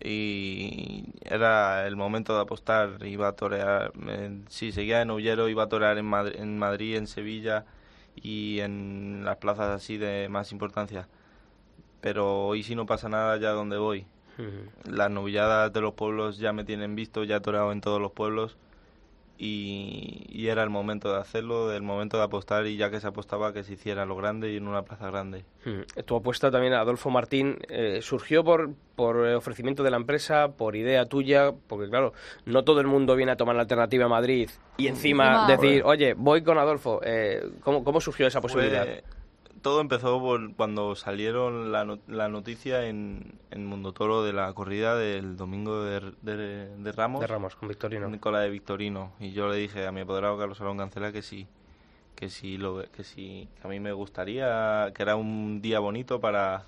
Y 0.00 1.04
era 1.24 1.86
el 1.86 1.96
momento 1.96 2.34
de 2.34 2.42
apostar, 2.42 3.04
iba 3.04 3.28
a 3.28 3.32
torear, 3.32 3.92
eh, 4.08 4.38
si 4.48 4.70
seguía 4.72 5.02
en 5.02 5.10
Ullero, 5.10 5.48
iba 5.48 5.64
a 5.64 5.68
torear 5.68 5.98
en, 5.98 6.06
Madri- 6.08 6.38
en 6.40 6.56
Madrid, 6.58 6.96
en 6.96 7.06
Sevilla 7.08 7.64
y 8.22 8.60
en 8.60 9.22
las 9.24 9.36
plazas 9.36 9.68
así 9.70 9.96
de 9.98 10.28
más 10.28 10.52
importancia. 10.52 11.08
Pero 12.00 12.46
hoy 12.46 12.62
si 12.62 12.74
no 12.74 12.86
pasa 12.86 13.08
nada 13.08 13.36
ya 13.38 13.50
donde 13.50 13.78
voy. 13.78 14.06
Las 14.88 15.10
novilladas 15.10 15.72
de 15.72 15.80
los 15.80 15.94
pueblos 15.94 16.38
ya 16.38 16.52
me 16.52 16.64
tienen 16.64 16.94
visto, 16.94 17.24
ya 17.24 17.36
he 17.36 17.40
toreado 17.40 17.72
en 17.72 17.80
todos 17.80 18.00
los 18.00 18.12
pueblos 18.12 18.56
y, 19.38 20.26
y 20.28 20.48
era 20.48 20.62
el 20.64 20.70
momento 20.70 21.12
de 21.12 21.20
hacerlo, 21.20 21.72
el 21.72 21.82
momento 21.82 22.16
de 22.18 22.24
apostar 22.24 22.66
y 22.66 22.76
ya 22.76 22.90
que 22.90 23.00
se 23.00 23.06
apostaba 23.06 23.52
que 23.52 23.62
se 23.62 23.74
hiciera 23.74 24.04
lo 24.04 24.16
grande 24.16 24.52
y 24.52 24.56
en 24.56 24.66
una 24.66 24.82
plaza 24.82 25.06
grande. 25.06 25.44
Mm. 25.64 26.02
Tu 26.04 26.16
apuesta 26.16 26.50
también 26.50 26.72
a 26.72 26.80
Adolfo 26.80 27.08
Martín 27.10 27.58
eh, 27.68 28.00
surgió 28.02 28.42
por, 28.44 28.70
por 28.96 29.26
eh, 29.26 29.34
ofrecimiento 29.36 29.82
de 29.84 29.90
la 29.90 29.96
empresa, 29.96 30.48
por 30.56 30.74
idea 30.74 31.06
tuya, 31.06 31.52
porque 31.68 31.88
claro, 31.88 32.12
no 32.46 32.64
todo 32.64 32.80
el 32.80 32.88
mundo 32.88 33.14
viene 33.16 33.32
a 33.32 33.36
tomar 33.36 33.54
la 33.54 33.62
alternativa 33.62 34.06
a 34.06 34.08
Madrid 34.08 34.50
y 34.76 34.88
encima 34.88 35.46
decir, 35.46 35.82
oye, 35.84 36.14
voy 36.14 36.42
con 36.42 36.58
Adolfo. 36.58 37.00
Eh, 37.04 37.48
¿cómo, 37.62 37.84
¿Cómo 37.84 38.00
surgió 38.00 38.26
esa 38.26 38.40
posibilidad? 38.40 38.84
Fue- 38.84 39.04
todo 39.62 39.80
empezó 39.80 40.20
por 40.20 40.54
cuando 40.54 40.94
salieron 40.94 41.72
la, 41.72 41.84
no- 41.84 41.98
la 42.06 42.28
noticia 42.28 42.86
en, 42.86 43.34
en 43.50 43.66
Mundo 43.66 43.92
Toro 43.92 44.22
de 44.22 44.32
la 44.32 44.52
corrida 44.52 44.96
del 44.96 45.36
domingo 45.36 45.82
de, 45.84 46.12
de- 46.22 46.76
de 46.76 46.92
Ramos, 46.92 47.20
De 47.20 47.26
Ramos, 47.26 47.56
con 47.56 47.68
Victorino. 47.68 48.10
con 48.20 48.32
la 48.32 48.40
de 48.40 48.50
Victorino. 48.50 49.12
Y 49.20 49.32
yo 49.32 49.48
le 49.48 49.56
dije 49.56 49.86
a 49.86 49.92
mi 49.92 50.00
apoderado 50.02 50.38
Carlos 50.38 50.58
Salón 50.58 50.78
Cancela 50.78 51.12
que 51.12 51.22
sí, 51.22 51.46
que 52.16 52.30
sí, 52.30 52.58
lo, 52.58 52.82
que 52.90 53.04
sí, 53.04 53.48
que 53.60 53.66
a 53.66 53.70
mí 53.70 53.80
me 53.80 53.92
gustaría, 53.92 54.90
que 54.94 55.02
era 55.02 55.16
un 55.16 55.60
día 55.62 55.78
bonito 55.80 56.20
para 56.20 56.64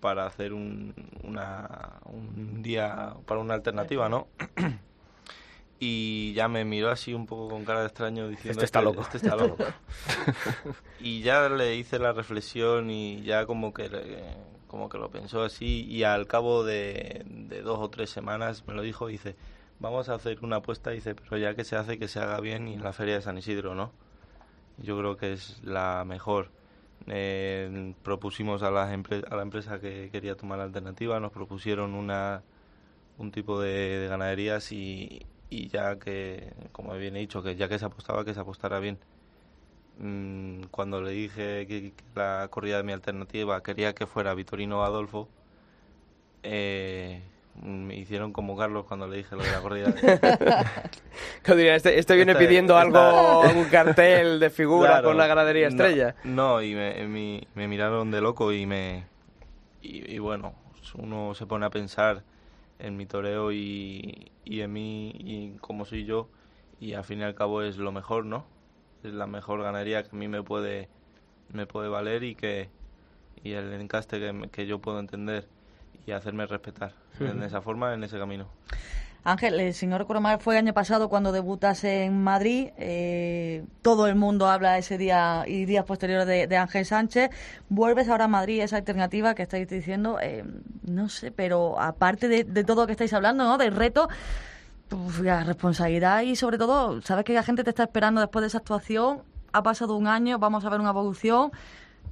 para 0.00 0.26
hacer 0.26 0.52
un, 0.52 0.94
una, 1.24 2.00
un 2.04 2.62
día 2.62 3.14
para 3.26 3.40
una 3.40 3.54
alternativa, 3.54 4.08
¿no? 4.08 4.28
Y 5.78 6.32
ya 6.34 6.48
me 6.48 6.64
miró 6.64 6.90
así 6.90 7.12
un 7.12 7.26
poco 7.26 7.48
con 7.48 7.64
cara 7.64 7.80
de 7.80 7.86
extraño 7.86 8.28
diciendo 8.28 8.62
Este 8.62 8.64
está 8.64 8.80
loco". 8.80 9.02
este 9.02 9.18
está 9.18 9.36
loco 9.36 9.58
y 11.00 11.20
ya 11.22 11.48
le 11.48 11.76
hice 11.76 11.98
la 11.98 12.12
reflexión 12.12 12.90
y 12.90 13.22
ya 13.22 13.46
como 13.46 13.72
que 13.74 13.90
como 14.68 14.88
que 14.88 14.98
lo 14.98 15.10
pensó 15.10 15.42
así 15.42 15.84
y 15.84 16.02
al 16.02 16.26
cabo 16.26 16.64
de, 16.64 17.24
de 17.26 17.62
dos 17.62 17.78
o 17.78 17.88
tres 17.90 18.10
semanas 18.10 18.64
me 18.66 18.74
lo 18.74 18.82
dijo 18.82 19.06
dice 19.06 19.36
vamos 19.78 20.08
a 20.08 20.14
hacer 20.14 20.38
una 20.42 20.56
apuesta 20.56 20.90
dice 20.90 21.14
pero 21.14 21.36
ya 21.38 21.54
que 21.54 21.64
se 21.64 21.76
hace 21.76 21.98
que 21.98 22.08
se 22.08 22.20
haga 22.20 22.40
bien 22.40 22.66
y 22.68 22.74
en 22.74 22.82
la 22.82 22.92
feria 22.92 23.14
de 23.16 23.22
San 23.22 23.36
Isidro 23.38 23.74
no 23.74 23.92
yo 24.78 24.98
creo 24.98 25.16
que 25.16 25.32
es 25.32 25.62
la 25.64 26.04
mejor. 26.06 26.50
Eh, 27.06 27.94
propusimos 28.02 28.62
a 28.62 28.70
la, 28.70 28.92
empre- 28.94 29.24
a 29.30 29.36
la 29.36 29.42
empresa 29.42 29.80
que 29.80 30.08
quería 30.10 30.34
tomar 30.36 30.58
la 30.58 30.64
alternativa 30.64 31.18
nos 31.20 31.32
propusieron 31.32 31.94
una 31.94 32.42
un 33.18 33.30
tipo 33.32 33.60
de, 33.60 33.98
de 34.00 34.08
ganaderías 34.08 34.72
y, 34.72 35.24
y 35.50 35.68
ya 35.68 35.98
que, 35.98 36.52
como 36.72 36.92
bien 36.94 37.16
he 37.16 37.20
dicho, 37.20 37.42
que 37.42 37.56
ya 37.56 37.68
que 37.68 37.78
se 37.78 37.84
apostaba, 37.84 38.24
que 38.24 38.34
se 38.34 38.40
apostara 38.40 38.78
bien. 38.80 38.98
Mm, 39.98 40.64
cuando 40.70 41.00
le 41.00 41.10
dije 41.12 41.66
que, 41.66 41.92
que 41.96 42.04
la 42.14 42.48
corrida 42.50 42.76
de 42.78 42.82
mi 42.82 42.92
alternativa 42.92 43.62
quería 43.62 43.94
que 43.94 44.06
fuera 44.06 44.34
Vitorino 44.34 44.84
Adolfo, 44.84 45.28
eh, 46.42 47.22
me 47.62 47.96
hicieron 47.96 48.32
como 48.32 48.56
Carlos 48.56 48.84
cuando 48.86 49.06
le 49.08 49.16
dije 49.18 49.34
lo 49.34 49.42
de 49.42 49.50
la 49.52 49.60
corrida. 49.60 49.94
Este, 51.46 51.98
este 52.00 52.16
viene 52.16 52.32
Esta- 52.32 52.44
pidiendo 52.44 52.74
esta- 52.80 53.42
algo, 53.44 53.60
un 53.60 53.64
cartel 53.68 54.40
de 54.40 54.50
figura 54.50 54.88
Claro, 54.90 55.08
con 55.08 55.16
la 55.16 55.26
gradería 55.28 55.66
no- 55.66 55.70
estrella. 55.70 56.16
No, 56.24 56.60
y 56.60 56.74
me, 56.74 57.06
mi- 57.06 57.46
me 57.54 57.68
miraron 57.68 58.10
de 58.10 58.20
loco 58.20 58.52
y 58.52 58.66
me. 58.66 59.06
Y, 59.80 60.12
y 60.14 60.18
bueno, 60.18 60.54
uno 60.96 61.34
se 61.34 61.46
pone 61.46 61.64
a 61.64 61.70
pensar 61.70 62.24
en 62.78 62.96
mi 62.96 63.06
toreo 63.06 63.52
y, 63.52 64.30
y 64.44 64.60
en 64.60 64.72
mí 64.72 65.12
y 65.14 65.56
cómo 65.60 65.84
soy 65.84 66.04
yo, 66.04 66.28
y 66.80 66.94
al 66.94 67.04
fin 67.04 67.20
y 67.20 67.22
al 67.22 67.34
cabo 67.34 67.62
es 67.62 67.78
lo 67.78 67.92
mejor, 67.92 68.24
¿no? 68.24 68.46
Es 69.02 69.12
la 69.12 69.26
mejor 69.26 69.62
ganadería 69.62 70.02
que 70.02 70.10
a 70.14 70.18
mí 70.18 70.28
me 70.28 70.42
puede, 70.42 70.88
me 71.52 71.66
puede 71.66 71.88
valer 71.88 72.22
y 72.22 72.34
que 72.34 72.68
y 73.42 73.52
el 73.52 73.72
encaste 73.74 74.18
que, 74.18 74.48
que 74.50 74.66
yo 74.66 74.80
puedo 74.80 74.98
entender 74.98 75.46
y 76.06 76.12
hacerme 76.12 76.46
respetar 76.46 76.94
en 77.20 77.42
esa 77.42 77.60
forma, 77.60 77.94
en 77.94 78.04
ese 78.04 78.18
camino. 78.18 78.48
Ángel, 79.26 79.58
eh, 79.58 79.72
si 79.72 79.88
no 79.88 79.98
recuerdo 79.98 80.20
mal, 80.20 80.38
fue 80.38 80.54
el 80.54 80.58
año 80.58 80.72
pasado 80.72 81.08
cuando 81.08 81.32
debutas 81.32 81.82
en 81.82 82.22
Madrid. 82.22 82.68
Eh, 82.78 83.64
todo 83.82 84.06
el 84.06 84.14
mundo 84.14 84.46
habla 84.46 84.78
ese 84.78 84.98
día 84.98 85.42
y 85.48 85.64
días 85.64 85.84
posteriores 85.84 86.48
de, 86.48 86.56
Ángel 86.56 86.86
Sánchez. 86.86 87.30
Vuelves 87.68 88.08
ahora 88.08 88.26
a 88.26 88.28
Madrid, 88.28 88.62
esa 88.62 88.76
alternativa 88.76 89.34
que 89.34 89.42
estáis 89.42 89.68
diciendo, 89.68 90.20
eh, 90.22 90.44
no 90.84 91.08
sé, 91.08 91.32
pero 91.32 91.80
aparte 91.80 92.28
de, 92.28 92.62
todo 92.62 92.82
lo 92.82 92.86
que 92.86 92.92
estáis 92.92 93.12
hablando, 93.14 93.42
¿no? 93.42 93.58
Del 93.58 93.74
reto, 93.74 94.08
pues, 94.88 95.18
la 95.18 95.42
responsabilidad 95.42 96.22
y 96.22 96.36
sobre 96.36 96.56
todo, 96.56 97.02
sabes 97.02 97.24
que 97.24 97.32
la 97.32 97.42
gente 97.42 97.64
te 97.64 97.70
está 97.70 97.82
esperando 97.82 98.20
después 98.20 98.42
de 98.42 98.46
esa 98.46 98.58
actuación. 98.58 99.24
Ha 99.52 99.64
pasado 99.64 99.96
un 99.96 100.06
año, 100.06 100.38
vamos 100.38 100.64
a 100.64 100.70
ver 100.70 100.78
una 100.78 100.90
evolución 100.90 101.50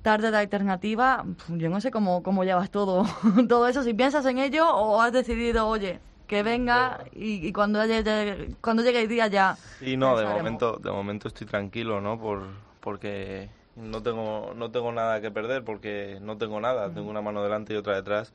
tarde 0.03 0.33
de 0.33 0.37
alternativa, 0.37 1.25
yo 1.49 1.71
no 1.71 1.81
sé 1.81 1.93
cómo, 1.93 2.25
cómo 2.25 2.43
llevas 2.43 2.71
todo, 2.71 3.07
todo 3.49 3.69
eso, 3.69 3.85
si 3.85 3.95
piensas 3.95 4.27
en 4.27 4.39
ello 4.39 4.69
o 4.69 5.01
has 5.01 5.13
decidido, 5.13 5.69
oye, 5.69 6.01
que 6.35 6.43
venga 6.43 7.05
y, 7.13 7.53
cuando 7.53 7.85
llegue, 7.87 8.51
cuando 8.61 8.83
llegue 8.83 9.03
el 9.03 9.09
día 9.09 9.29
ya. 9.29 9.57
Sí, 9.79 9.97
no, 9.97 10.17
de 10.19 10.27
momento, 10.27 10.79
de 10.83 10.91
momento 10.91 11.29
estoy 11.29 11.47
tranquilo, 11.47 12.01
¿no? 12.01 12.19
Por, 12.19 12.43
porque 12.81 13.49
no 13.77 14.03
tengo, 14.03 14.53
no 14.57 14.71
tengo 14.71 14.91
nada 14.93 15.21
que 15.21 15.31
perder, 15.31 15.65
porque 15.65 16.19
no 16.21 16.37
tengo 16.37 16.61
nada, 16.61 16.93
tengo 16.93 17.09
una 17.09 17.23
mano 17.23 17.43
delante 17.43 17.75
y 17.75 17.77
otra 17.77 17.95
detrás 17.95 18.33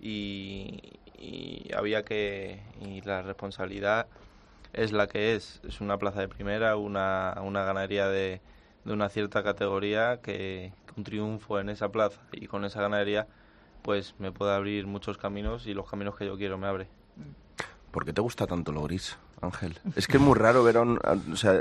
y, 0.00 0.80
y 1.18 1.70
había 1.74 2.04
que, 2.04 2.60
y 2.80 3.00
la 3.02 3.22
responsabilidad 3.22 4.06
es 4.72 4.92
la 4.92 5.06
que 5.06 5.34
es, 5.34 5.60
es 5.66 5.80
una 5.80 5.98
plaza 5.98 6.20
de 6.20 6.28
primera, 6.28 6.76
una, 6.76 7.38
una 7.42 7.64
ganadería 7.64 8.08
de, 8.08 8.40
de 8.84 8.92
una 8.92 9.08
cierta 9.08 9.42
categoría 9.42 10.20
que, 10.22 10.72
un 10.96 11.04
triunfo 11.04 11.60
en 11.60 11.70
esa 11.70 11.90
plaza 11.90 12.20
y 12.32 12.46
con 12.46 12.64
esa 12.64 12.82
ganadería 12.82 13.26
pues 13.82 14.14
me 14.18 14.32
puede 14.32 14.52
abrir 14.52 14.86
muchos 14.86 15.16
caminos 15.16 15.66
y 15.66 15.72
los 15.72 15.88
caminos 15.88 16.16
que 16.16 16.26
yo 16.26 16.36
quiero 16.36 16.58
me 16.58 16.66
abre. 16.66 16.88
¿Por 17.90 18.04
qué 18.04 18.12
te 18.12 18.20
gusta 18.20 18.46
tanto 18.46 18.72
lo 18.72 18.82
gris? 18.82 19.16
Ángel. 19.42 19.78
Es 19.96 20.06
que 20.06 20.18
es 20.18 20.22
muy 20.22 20.38
raro 20.38 20.62
ver 20.62 20.76
a 20.76 20.82
un... 20.82 20.98
O 21.32 21.36
sea, 21.36 21.54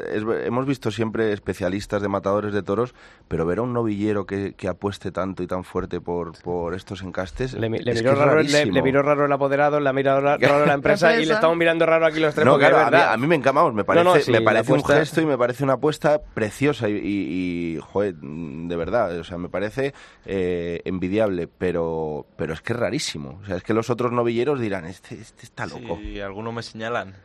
hemos 0.46 0.66
visto 0.66 0.92
siempre 0.92 1.32
especialistas 1.34 2.02
de 2.02 2.08
matadores 2.08 2.54
de 2.54 2.64
toros, 2.64 2.94
pero 3.28 3.46
ver 3.46 3.60
a 3.60 3.62
un 3.62 3.74
novillero 3.74 4.26
que, 4.26 4.54
que 4.54 4.68
apueste 4.68 5.12
tanto 5.12 5.44
y 5.44 5.48
tan 5.48 5.64
fuerte 5.64 6.02
por, 6.02 6.40
por 6.42 6.76
estos 6.76 7.02
encastes... 7.02 7.54
Le, 7.54 7.70
miró, 7.70 8.16
raro, 8.16 8.42
le, 8.42 8.82
miró, 8.82 9.02
raro, 9.02 9.26
el 9.26 9.32
apoderado, 9.32 9.80
le 9.80 9.90
ha 9.90 9.94
mirado 9.94 10.22
raro 10.22 10.66
la 10.66 10.74
empresa 10.80 11.16
y 11.16 11.26
le 11.26 11.34
estamos 11.34 11.58
mirando 11.58 11.86
raro 11.86 12.06
aquí 12.06 12.20
los 12.20 12.34
tres. 12.36 12.46
No, 12.46 12.58
claro, 12.58 12.78
a 12.80 13.18
mí, 13.18 13.28
me 13.28 13.36
encamamos, 13.36 13.74
me 13.74 13.84
parece, 13.84 14.32
me 14.32 14.42
parece 14.42 14.74
un 14.74 14.84
gesto 14.84 15.22
y 15.22 15.26
me 15.26 15.38
parece 15.38 15.64
una 15.64 15.74
apuesta 15.74 16.22
preciosa 16.34 16.90
y, 16.90 16.96
y, 16.96 17.80
joder, 17.82 18.16
de 18.16 18.76
verdad, 18.76 19.18
o 19.18 19.24
sea, 19.24 19.38
me 19.38 19.50
parece 19.50 19.94
eh, 20.26 20.82
envidiable, 20.86 21.48
pero, 21.48 22.26
pero 22.36 22.54
es 22.54 22.62
que 22.62 22.74
es 22.74 22.80
rarísimo. 22.80 23.40
O 23.42 23.46
sea, 23.46 23.56
es 23.58 23.64
que 23.64 23.74
los 23.74 23.90
otros 23.90 24.12
novilleros 24.12 24.60
dirán, 24.60 24.86
este, 24.86 25.16
este 25.16 25.44
está 25.44 25.66
loco. 25.66 25.98
Sí, 26.02 26.20
algunos 26.20 26.54
me 26.54 26.64
señalan 26.64 27.16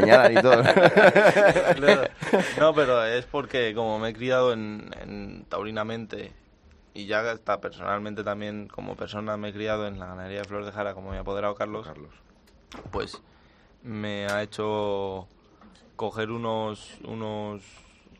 señalan 0.00 0.32
y 0.32 0.42
todo. 0.42 0.62
no, 2.60 2.74
pero 2.74 3.04
es 3.04 3.24
porque 3.26 3.74
como 3.74 3.98
me 3.98 4.10
he 4.10 4.14
criado 4.14 4.52
en, 4.52 5.44
taurinamente 5.48 6.32
y 6.94 7.06
ya 7.06 7.32
está 7.32 7.60
personalmente 7.60 8.24
también 8.24 8.68
como 8.68 8.96
persona 8.96 9.36
me 9.36 9.50
he 9.50 9.52
criado 9.52 9.86
en 9.86 9.98
la 9.98 10.06
ganadería 10.06 10.38
de 10.38 10.44
Flor 10.44 10.64
de 10.64 10.72
Jara 10.72 10.94
como 10.94 11.10
mi 11.10 11.18
apoderado 11.18 11.54
Carlos, 11.54 11.86
Carlos. 11.86 12.12
pues 12.90 13.20
me 13.82 14.26
ha 14.26 14.42
hecho 14.42 15.28
coger 15.96 16.30
unos 16.30 16.98
unos 17.04 17.62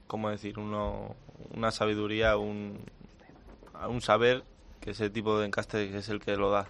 cómo 0.07 0.31
decir 0.31 0.59
uno 0.59 1.15
una 1.55 1.71
sabiduría 1.71 2.37
un 2.37 2.79
un 3.89 4.01
saber 4.01 4.45
que 4.81 4.91
ese 4.91 5.11
tipo 5.11 5.39
de 5.39 5.47
encaste 5.47 5.91
que 5.91 5.99
es 5.99 6.09
el 6.09 6.21
que 6.21 6.37
lo 6.37 6.51
da 6.51 6.69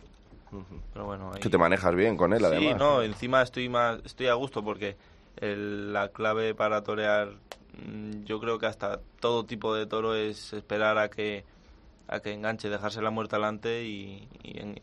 pero 0.92 1.06
bueno, 1.06 1.30
Que 1.40 1.48
te 1.48 1.58
manejas 1.58 1.94
bien 1.94 2.16
con 2.16 2.32
él, 2.32 2.44
además. 2.44 2.72
Sí, 2.72 2.78
no, 2.78 3.02
encima 3.02 3.42
estoy 3.42 3.68
más 3.68 4.00
estoy 4.04 4.28
a 4.28 4.34
gusto 4.34 4.62
porque 4.62 4.96
la 5.40 6.08
clave 6.08 6.54
para 6.54 6.82
torear, 6.82 7.32
mm, 7.84 8.24
yo 8.24 8.40
creo 8.40 8.58
que 8.58 8.66
hasta 8.66 9.00
todo 9.20 9.44
tipo 9.44 9.74
de 9.74 9.86
toro 9.86 10.14
es 10.14 10.52
esperar 10.52 10.98
a 10.98 11.08
que 11.08 11.44
a 12.08 12.20
que 12.20 12.32
enganche, 12.32 12.68
dejarse 12.68 13.02
la 13.02 13.10
muerte 13.10 13.34
adelante 13.34 13.82
y, 13.84 14.28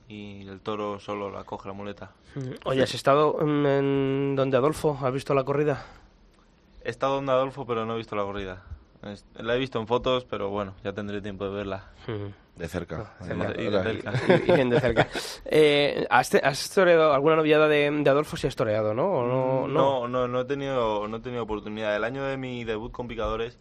y, 0.09 0.45
el 0.45 0.59
toro 0.59 0.99
solo 0.99 1.31
la 1.31 1.45
coge 1.45 1.69
la 1.69 1.73
muleta. 1.73 2.11
Oye, 2.65 2.83
¿has 2.83 2.93
estado 2.93 3.37
en 3.41 4.35
donde 4.35 4.57
Adolfo? 4.57 4.99
¿Has 5.01 5.13
visto 5.13 5.33
la 5.33 5.45
corrida? 5.45 5.85
He 6.83 6.89
estado 6.89 7.15
donde 7.15 7.31
Adolfo, 7.31 7.65
pero 7.65 7.85
no 7.85 7.93
he 7.93 7.97
visto 7.97 8.17
la 8.17 8.23
corrida. 8.23 8.63
La 9.35 9.55
he 9.55 9.59
visto 9.59 9.79
en 9.79 9.87
fotos, 9.87 10.25
pero 10.25 10.49
bueno, 10.49 10.73
ya 10.83 10.91
tendré 10.91 11.21
tiempo 11.21 11.45
de 11.45 11.51
verla. 11.51 11.91
De 12.55 12.67
cerca. 12.67 13.13
y 13.57 13.63
de 13.63 14.43
bien 14.53 14.69
de 14.69 14.79
cerca. 14.79 15.07
Eh, 15.45 16.05
¿has, 16.09 16.33
¿has, 16.35 16.69
toreado 16.69 17.11
alguna 17.11 17.35
novillada 17.35 17.67
de, 17.67 17.87
Adolfo? 18.07 18.37
Si 18.37 18.45
has 18.45 18.55
toreado, 18.55 18.93
¿no? 18.93 19.25
no, 19.25 19.67
no, 19.67 20.07
no, 20.07 20.27
no, 20.27 20.41
he 20.41 20.45
tenido, 20.45 21.07
no 21.07 21.17
he 21.17 21.19
tenido 21.19 21.43
oportunidad. 21.43 21.95
El 21.95 22.03
año 22.03 22.23
de 22.23 22.37
mi 22.37 22.63
debut 22.63 22.91
con 22.91 23.07
picadores 23.07 23.57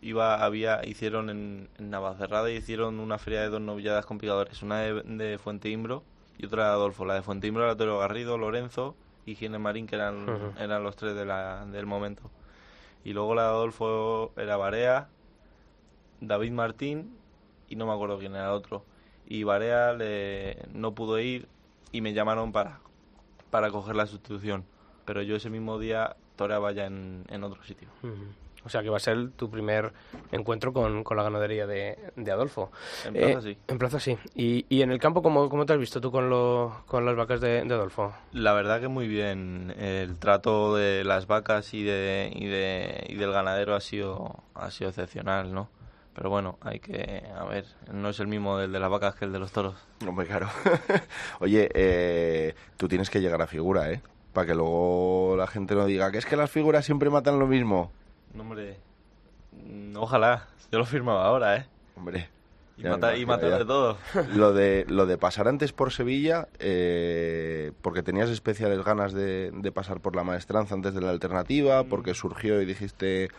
iba, 0.00 0.44
había, 0.44 0.84
hicieron 0.84 1.30
en, 1.30 1.68
en 1.78 1.90
Navacerrada 1.90 2.48
hicieron 2.50 3.00
una 3.00 3.18
feria 3.18 3.40
de 3.40 3.48
dos 3.48 3.60
novilladas 3.60 4.06
con 4.06 4.18
picadores, 4.18 4.62
una 4.62 4.80
de, 4.82 5.02
de 5.02 5.38
Fuente 5.38 5.68
Imbro 5.68 6.04
y 6.38 6.46
otra 6.46 6.66
de 6.66 6.70
Adolfo. 6.70 7.04
La 7.04 7.14
de 7.14 7.22
Fuente 7.22 7.48
Imbro 7.48 7.64
era 7.64 7.76
Toro 7.76 7.98
Garrido, 7.98 8.38
Lorenzo 8.38 8.94
y 9.26 9.34
Gine 9.34 9.58
Marín, 9.58 9.88
que 9.88 9.96
eran, 9.96 10.54
eran 10.58 10.84
los 10.84 10.94
tres 10.94 11.16
de 11.16 11.24
la, 11.24 11.66
del 11.66 11.86
momento. 11.86 12.30
Y 13.04 13.12
luego 13.12 13.34
la 13.34 13.42
de 13.42 13.48
Adolfo 13.48 14.32
era 14.36 14.56
Barea, 14.56 15.08
David 16.20 16.52
Martín 16.52 17.18
y 17.68 17.76
no 17.76 17.86
me 17.86 17.92
acuerdo 17.92 18.18
quién 18.18 18.34
era 18.34 18.46
el 18.46 18.52
otro. 18.52 18.84
Y 19.26 19.44
Barea 19.44 19.92
le, 19.92 20.66
no 20.72 20.94
pudo 20.94 21.18
ir 21.18 21.48
y 21.92 22.00
me 22.00 22.12
llamaron 22.12 22.52
para, 22.52 22.80
para 23.50 23.70
coger 23.70 23.96
la 23.96 24.06
sustitución. 24.06 24.64
Pero 25.04 25.22
yo 25.22 25.36
ese 25.36 25.50
mismo 25.50 25.78
día 25.78 26.16
toreaba 26.36 26.72
ya 26.72 26.86
en, 26.86 27.24
en 27.28 27.44
otro 27.44 27.62
sitio. 27.64 27.88
O 28.64 28.68
sea 28.68 28.82
que 28.82 28.90
va 28.90 28.96
a 28.96 29.00
ser 29.00 29.30
tu 29.30 29.50
primer 29.50 29.92
encuentro 30.32 30.72
con, 30.72 31.04
con 31.04 31.16
la 31.16 31.22
ganadería 31.22 31.66
de, 31.66 31.96
de 32.16 32.30
Adolfo. 32.30 32.70
En 33.06 33.14
plaza 33.14 33.40
sí. 33.42 33.58
En 33.68 33.78
plaza 33.78 34.00
sí. 34.00 34.18
¿Y, 34.34 34.66
y 34.68 34.82
en 34.82 34.90
el 34.90 34.98
campo 34.98 35.22
¿cómo, 35.22 35.48
cómo 35.48 35.64
te 35.64 35.72
has 35.72 35.78
visto 35.78 36.00
tú 36.00 36.10
con, 36.10 36.28
lo, 36.28 36.82
con 36.86 37.04
las 37.06 37.16
vacas 37.16 37.40
de, 37.40 37.62
de, 37.64 37.74
Adolfo? 37.74 38.12
La 38.32 38.52
verdad 38.52 38.80
que 38.80 38.88
muy 38.88 39.08
bien. 39.08 39.74
El 39.78 40.18
trato 40.18 40.74
de 40.74 41.04
las 41.04 41.26
vacas 41.26 41.72
y, 41.72 41.82
de, 41.82 42.30
y, 42.34 42.46
de, 42.46 43.06
y 43.08 43.14
del 43.14 43.32
ganadero 43.32 43.74
ha 43.74 43.80
sido, 43.80 44.36
ha 44.54 44.70
sido 44.70 44.90
excepcional, 44.90 45.54
¿no? 45.54 45.68
Pero 46.18 46.30
bueno, 46.30 46.58
hay 46.62 46.80
que, 46.80 47.22
a 47.32 47.44
ver, 47.44 47.64
no 47.92 48.08
es 48.08 48.18
el 48.18 48.26
mismo 48.26 48.58
el 48.58 48.72
de 48.72 48.80
las 48.80 48.90
vacas 48.90 49.14
que 49.14 49.24
el 49.24 49.30
de 49.30 49.38
los 49.38 49.52
toros. 49.52 49.76
Hombre, 50.04 50.26
claro. 50.26 50.48
Oye, 51.38 51.68
eh, 51.72 52.56
tú 52.76 52.88
tienes 52.88 53.08
que 53.08 53.20
llegar 53.20 53.40
a 53.40 53.46
figura, 53.46 53.92
¿eh? 53.92 54.02
Para 54.32 54.48
que 54.48 54.54
luego 54.56 55.36
la 55.38 55.46
gente 55.46 55.76
no 55.76 55.86
diga 55.86 56.10
que 56.10 56.18
es 56.18 56.26
que 56.26 56.36
las 56.36 56.50
figuras 56.50 56.84
siempre 56.84 57.08
matan 57.08 57.38
lo 57.38 57.46
mismo. 57.46 57.92
No, 58.34 58.42
hombre, 58.42 58.78
mm, 59.52 59.96
ojalá. 59.96 60.48
Yo 60.72 60.80
lo 60.80 60.86
firmaba 60.86 61.24
ahora, 61.24 61.56
¿eh? 61.56 61.66
Hombre. 61.96 62.28
Y, 62.76 62.82
mata, 62.82 63.16
y 63.16 63.24
de 63.24 63.64
todo. 63.64 63.96
Lo 64.34 64.52
de, 64.52 64.86
lo 64.88 65.06
de 65.06 65.18
pasar 65.18 65.46
antes 65.46 65.72
por 65.72 65.92
Sevilla, 65.92 66.48
eh, 66.58 67.70
porque 67.80 68.02
tenías 68.02 68.28
especiales 68.28 68.84
ganas 68.84 69.12
de, 69.12 69.52
de, 69.52 69.72
pasar 69.72 70.00
por 70.00 70.16
la 70.16 70.24
maestranza 70.24 70.74
antes 70.74 70.94
de 70.94 71.00
la 71.00 71.10
alternativa, 71.10 71.84
mm. 71.84 71.88
porque 71.88 72.14
surgió 72.14 72.60
y 72.60 72.66
dijiste, 72.66 73.30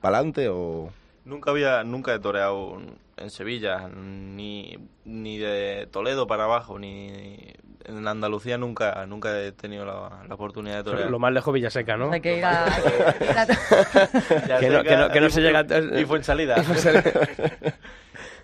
¿pa'lante 0.00 0.48
o...? 0.48 0.90
Nunca 1.26 1.50
había, 1.50 1.82
nunca 1.82 2.14
he 2.14 2.20
toreado 2.20 2.80
en 3.16 3.30
Sevilla, 3.30 3.88
ni, 3.88 4.78
ni 5.04 5.38
de 5.38 5.88
Toledo 5.90 6.28
para 6.28 6.44
abajo, 6.44 6.78
ni 6.78 7.52
en 7.84 8.06
Andalucía 8.06 8.58
nunca, 8.58 9.04
nunca 9.06 9.42
he 9.42 9.50
tenido 9.50 9.84
la, 9.84 10.24
oportunidad 10.32 10.76
de 10.76 10.84
torear. 10.84 11.10
Lo 11.10 11.18
más 11.18 11.32
lejos 11.32 11.52
Villaseca, 11.52 11.96
¿no? 11.96 12.12
Hay 12.12 12.20
que 12.20 12.38
ir 12.38 12.44
a... 12.44 12.66
que, 14.60 14.70
no, 14.70 14.84
que, 14.84 14.96
no, 14.96 15.08
que 15.10 15.20
no 15.20 15.28
se 15.28 15.40
llega... 15.40 15.66
Y 16.00 16.04
fue 16.04 16.18
en 16.18 16.24
salida. 16.24 16.56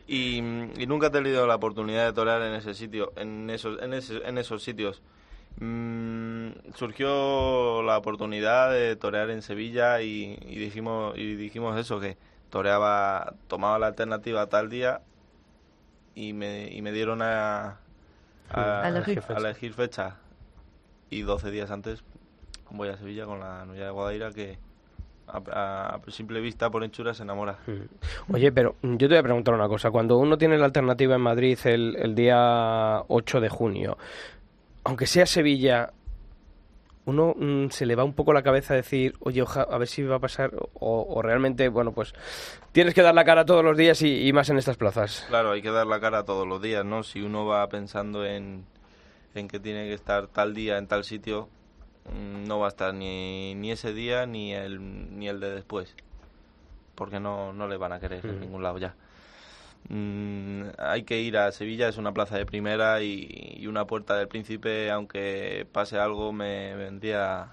y, 0.08 0.38
y, 0.38 0.86
nunca 0.88 1.06
he 1.06 1.10
tenido 1.10 1.46
la 1.46 1.54
oportunidad 1.54 2.06
de 2.06 2.12
torear 2.12 2.42
en 2.42 2.54
ese 2.54 2.74
sitio, 2.74 3.12
en 3.14 3.48
esos, 3.48 3.80
en, 3.80 3.94
ese, 3.94 4.16
en 4.26 4.38
esos 4.38 4.60
sitios. 4.60 5.02
Mm, 5.60 6.48
surgió 6.74 7.80
la 7.84 7.96
oportunidad 7.96 8.72
de 8.72 8.96
torear 8.96 9.30
en 9.30 9.42
Sevilla 9.42 10.02
y, 10.02 10.36
y 10.46 10.56
dijimos 10.56 11.16
y 11.16 11.36
dijimos 11.36 11.78
eso 11.78 12.00
que 12.00 12.16
toreaba, 12.52 13.32
tomaba 13.49 13.78
la 13.78 13.87
alternativa 13.87 14.47
tal 14.47 14.68
día 14.68 15.00
y 16.14 16.35
me, 16.35 16.71
y 16.71 16.82
me 16.82 16.92
dieron 16.92 17.23
a, 17.23 17.78
a, 18.50 18.87
elegir, 18.87 19.73
fecha. 19.73 20.16
Y 21.09 21.23
12 21.23 21.50
días 21.50 21.71
antes 21.71 22.04
voy 22.68 22.90
a 22.90 22.99
Sevilla 22.99 23.25
con 23.25 23.40
la 23.40 23.64
novia 23.64 23.87
de 23.87 23.90
Guadaira 23.90 24.32
que 24.32 24.59
a, 25.28 25.99
simple 26.09 26.42
vista, 26.42 26.68
por 26.68 26.85
hechura, 26.85 27.14
se 27.14 27.23
enamora. 27.23 27.56
Oye, 28.30 28.52
pero 28.52 28.76
yo 28.82 28.99
te 28.99 29.09
voy 29.09 29.16
a 29.16 29.23
preguntar 29.23 29.54
una 29.54 29.68
cosa. 29.68 29.90
Cuando 29.90 30.18
uno 30.18 30.37
tiene 30.37 30.59
la 30.59 30.66
alternativa 30.66 31.14
en 31.14 31.23
Madrid 31.23 31.59
el, 31.64 31.97
el 31.99 32.14
día 32.14 33.02
8 33.09 33.40
de 33.40 33.49
junio, 33.49 33.97
aunque 34.85 35.06
sea 35.06 35.25
Sevilla, 35.25 35.90
uno 37.04 37.35
mm, 37.37 37.71
se 37.71 37.87
le 37.87 37.97
va 37.97 38.04
un 38.04 38.14
poco 38.14 38.32
la 38.32 38.42
cabeza 38.42 38.75
a 38.75 38.76
decir, 38.76 39.14
oye, 39.21 39.44
a 39.54 39.78
ver 39.78 39.88
si 39.88 40.02
va 40.02 40.16
a 40.16 40.21
pasar, 40.21 40.52
o, 40.75 41.21
realmente, 41.23 41.68
bueno, 41.68 41.92
pues 41.92 42.14
tienes 42.73 42.94
que 42.94 43.02
dar 43.02 43.14
la 43.14 43.25
cara 43.25 43.44
todos 43.44 43.64
los 43.64 43.76
días 43.76 44.02
y, 44.02 44.32
más 44.32 44.49
en 44.50 44.59
estas 44.59 44.76
plazas. 44.76 45.25
Claro, 45.28 45.52
hay 45.52 45.62
que 45.62 45.71
dar 45.71 45.87
la 45.87 46.00
cara 46.00 46.25
todos 46.25 46.47
los 46.47 46.62
días, 46.62 46.85
¿no? 46.85 47.02
Si 47.02 47.21
uno 47.21 47.44
va 47.47 47.68
pensando 47.68 48.25
en, 48.25 48.64
en 49.35 49.49
que 49.49 49.59
tiene 49.59 49.85
que 49.85 49.94
estar 49.94 50.28
tal 50.28 50.54
día 50.54 50.78
en 50.78 50.87
tal 50.87 51.04
sitio, 51.04 51.49
mm, 52.12 52.47
no 52.47 52.61
va 52.61 52.66
a 52.66 52.71
estar 52.71 52.94
ni, 52.94 53.54
ni 53.56 53.73
ese 53.73 53.92
día 53.92 54.26
ni 54.26 54.54
el, 54.54 55.18
ni 55.18 55.28
el 55.28 55.40
de 55.40 55.50
después. 55.50 55.94
Porque 56.94 57.18
no, 57.18 57.52
no 57.52 57.66
le 57.66 57.78
van 57.78 57.92
a 57.92 58.00
querer 58.00 58.25
en 58.26 58.40
ningún 58.40 58.62
lado 58.62 58.78
ya. 58.78 58.94
Mm, 59.88 60.62
hay 60.78 61.02
que 61.02 61.20
ir 61.20 61.36
a 61.36 61.52
Sevilla, 61.52 61.88
es 61.88 61.98
una 61.98 62.12
plaza 62.12 62.38
de 62.38 62.46
primera 62.46 63.02
y, 63.02 63.56
y 63.58 63.66
una 63.66 63.86
puerta 63.86 64.16
del 64.16 64.28
príncipe, 64.28 64.90
aunque 64.90 65.66
pase 65.72 65.98
algo, 65.98 66.32
me 66.32 66.74
vendría 66.76 67.48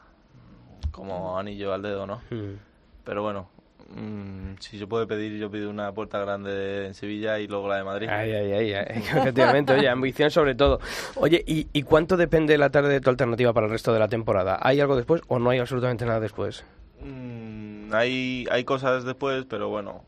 como 0.92 1.38
anillo 1.38 1.74
al 1.74 1.82
dedo, 1.82 2.06
¿no? 2.06 2.22
Mm. 2.30 2.58
Pero 3.04 3.24
bueno, 3.24 3.50
mm, 3.96 4.56
si 4.60 4.78
se 4.78 4.88
puede 4.88 5.08
pedir, 5.08 5.38
yo 5.40 5.50
pido 5.50 5.70
una 5.70 5.92
puerta 5.94 6.20
grande 6.20 6.88
en 6.88 6.94
Sevilla 6.94 7.40
y 7.40 7.48
luego 7.48 7.68
la 7.68 7.78
de 7.78 7.84
Madrid. 7.84 8.08
Ay, 8.10 8.32
ay, 8.32 8.52
ay, 8.52 8.74
ay, 8.74 8.86
efectivamente, 9.18 9.74
oye, 9.74 9.88
ambición 9.90 10.30
sobre 10.30 10.56
todo. 10.56 10.80
Oye, 11.16 11.44
¿y, 11.48 11.68
¿y 11.74 11.84
cuánto 11.84 12.18
depende 12.18 12.58
la 12.58 12.70
tarde 12.70 12.90
de 12.90 13.02
tu 13.02 13.10
alternativa 13.10 13.54
para 13.54 13.68
el 13.68 13.72
resto 13.72 13.94
de 13.94 14.00
la 14.00 14.08
temporada? 14.08 14.60
¿Hay 14.62 14.80
algo 14.80 14.96
después 14.96 15.22
o 15.28 15.40
no 15.40 15.50
hay 15.50 15.60
absolutamente 15.60 16.06
nada 16.06 16.20
después? 16.20 16.66
Mm, 17.02 17.94
hay, 17.94 18.46
hay 18.52 18.64
cosas 18.64 19.04
después, 19.04 19.46
pero 19.46 19.70
bueno, 19.70 20.04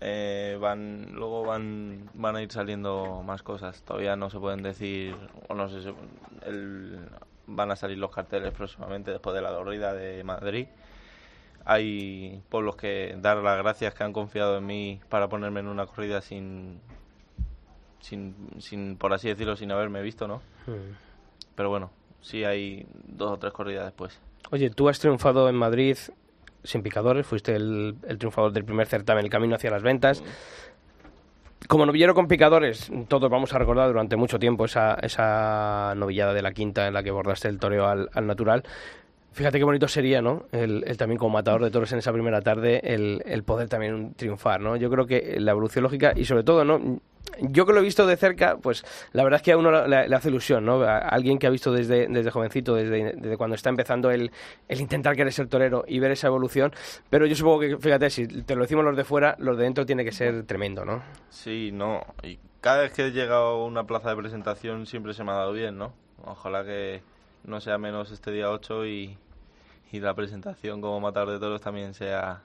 eh, 0.00 0.58
van 0.60 1.12
luego 1.12 1.44
van 1.44 2.10
van 2.14 2.36
a 2.36 2.42
ir 2.42 2.50
saliendo 2.52 3.22
más 3.24 3.42
cosas. 3.42 3.82
Todavía 3.82 4.16
no 4.16 4.28
se 4.30 4.38
pueden 4.38 4.62
decir, 4.62 5.14
o 5.48 5.54
no 5.54 5.68
sé, 5.68 5.92
el- 6.44 6.98
van 7.46 7.70
a 7.70 7.76
salir 7.76 7.96
los 7.98 8.10
carteles 8.10 8.52
próximamente 8.52 9.10
después 9.12 9.34
de 9.34 9.40
la 9.42 9.50
corrida 9.54 9.94
de 9.94 10.22
Madrid. 10.24 10.66
Hay 11.64 12.42
pueblos 12.48 12.76
que 12.76 13.16
dar 13.20 13.38
las 13.38 13.58
gracias 13.58 13.94
que 13.94 14.04
han 14.04 14.12
confiado 14.12 14.58
en 14.58 14.66
mí 14.66 15.00
para 15.08 15.28
ponerme 15.28 15.60
en 15.60 15.66
una 15.68 15.86
corrida 15.86 16.20
sin, 16.20 16.80
sin, 18.00 18.34
sin 18.58 18.96
por 18.96 19.12
así 19.12 19.28
decirlo, 19.28 19.56
sin 19.56 19.72
haberme 19.72 20.02
visto, 20.02 20.28
¿no? 20.28 20.36
Mm. 20.66 20.94
Pero 21.56 21.70
bueno, 21.70 21.90
sí 22.20 22.44
hay 22.44 22.86
dos 23.08 23.32
o 23.32 23.38
tres 23.38 23.52
corridas 23.52 23.84
después. 23.86 24.20
Oye, 24.50 24.70
tú 24.70 24.88
has 24.88 24.98
triunfado 25.00 25.48
en 25.48 25.56
Madrid 25.56 25.96
sin 26.66 26.82
picadores, 26.82 27.26
fuiste 27.26 27.54
el, 27.54 27.96
triunfador 28.18 28.52
del 28.52 28.64
primer 28.64 28.86
certamen, 28.86 29.24
el 29.24 29.30
camino 29.30 29.56
hacia 29.56 29.70
las 29.70 29.82
ventas. 29.82 30.22
Como 31.68 31.86
novillero 31.86 32.14
con 32.14 32.28
picadores, 32.28 32.90
todos 33.08 33.30
vamos 33.30 33.52
a 33.54 33.58
recordar 33.58 33.88
durante 33.88 34.16
mucho 34.16 34.38
tiempo 34.38 34.66
esa, 34.66 34.94
esa 34.94 35.94
novillada 35.96 36.32
de 36.32 36.42
la 36.42 36.52
quinta 36.52 36.86
en 36.86 36.94
la 36.94 37.02
que 37.02 37.10
bordaste 37.10 37.48
el 37.48 37.58
toreo 37.58 37.86
al, 37.86 38.08
al 38.12 38.26
natural. 38.26 38.62
Fíjate 39.32 39.58
qué 39.58 39.64
bonito 39.64 39.88
sería, 39.88 40.22
¿no? 40.22 40.44
El, 40.52 40.84
el 40.86 40.96
también 40.96 41.18
como 41.18 41.34
matador 41.34 41.62
de 41.62 41.70
toros 41.70 41.92
en 41.92 41.98
esa 41.98 42.12
primera 42.12 42.40
tarde, 42.40 42.80
el, 42.82 43.22
el 43.26 43.42
poder 43.42 43.68
también 43.68 44.14
triunfar, 44.14 44.60
¿no? 44.60 44.76
Yo 44.76 44.88
creo 44.90 45.06
que 45.06 45.38
la 45.40 45.50
evolución 45.50 45.82
lógica 45.82 46.12
y 46.16 46.24
sobre 46.24 46.42
todo, 46.42 46.64
¿no? 46.64 47.00
Yo 47.40 47.66
que 47.66 47.72
lo 47.72 47.80
he 47.80 47.82
visto 47.82 48.06
de 48.06 48.16
cerca, 48.16 48.56
pues 48.56 48.84
la 49.12 49.22
verdad 49.24 49.38
es 49.38 49.42
que 49.42 49.52
a 49.52 49.58
uno 49.58 49.86
le, 49.86 50.14
hace 50.14 50.28
ilusión, 50.28 50.64
¿no? 50.64 50.82
A 50.82 50.98
alguien 50.98 51.38
que 51.38 51.46
ha 51.46 51.50
visto 51.50 51.72
desde, 51.72 52.08
desde 52.08 52.30
jovencito, 52.30 52.74
desde, 52.74 53.12
desde 53.14 53.36
cuando 53.36 53.54
está 53.54 53.70
empezando 53.70 54.10
el, 54.10 54.30
el 54.68 54.80
intentar 54.80 55.16
querer 55.16 55.32
ser 55.32 55.48
torero 55.48 55.84
y 55.86 55.98
ver 55.98 56.10
esa 56.10 56.28
evolución. 56.28 56.72
Pero 57.10 57.26
yo 57.26 57.36
supongo 57.36 57.60
que, 57.60 57.76
fíjate, 57.78 58.10
si 58.10 58.26
te 58.26 58.54
lo 58.54 58.62
decimos 58.62 58.84
los 58.84 58.96
de 58.96 59.04
fuera, 59.04 59.36
los 59.38 59.56
de 59.56 59.64
dentro 59.64 59.84
tiene 59.84 60.04
que 60.04 60.12
ser 60.12 60.44
tremendo, 60.44 60.84
¿no? 60.84 61.02
Sí, 61.28 61.70
no. 61.72 62.04
Y 62.22 62.38
cada 62.60 62.82
vez 62.82 62.92
que 62.92 63.06
he 63.06 63.10
llegado 63.10 63.46
a 63.46 63.64
una 63.64 63.84
plaza 63.84 64.10
de 64.10 64.16
presentación 64.16 64.86
siempre 64.86 65.14
se 65.14 65.24
me 65.24 65.32
ha 65.32 65.34
dado 65.34 65.52
bien, 65.52 65.76
¿no? 65.78 65.92
Ojalá 66.24 66.64
que 66.64 67.02
no 67.44 67.60
sea 67.60 67.78
menos 67.78 68.10
este 68.10 68.30
día 68.30 68.50
8 68.50 68.86
y, 68.86 69.18
y 69.92 70.00
la 70.00 70.14
presentación 70.14 70.80
como 70.80 71.00
matador 71.00 71.30
de 71.30 71.38
toros 71.38 71.60
también 71.60 71.94
sea 71.94 72.42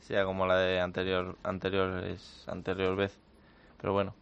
sea 0.00 0.24
como 0.24 0.46
la 0.46 0.58
de 0.58 0.80
anterior 0.80 1.36
anteriores 1.42 2.44
anterior 2.46 2.94
vez. 2.96 3.18
Pero 3.80 3.92
bueno, 3.92 4.14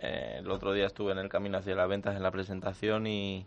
eh, 0.00 0.36
el 0.38 0.50
otro 0.50 0.72
día 0.72 0.86
estuve 0.86 1.12
en 1.12 1.18
el 1.18 1.28
camino 1.28 1.58
hacia 1.58 1.74
las 1.74 1.88
ventas 1.88 2.16
en 2.16 2.22
la 2.22 2.30
presentación 2.30 3.06
y, 3.06 3.46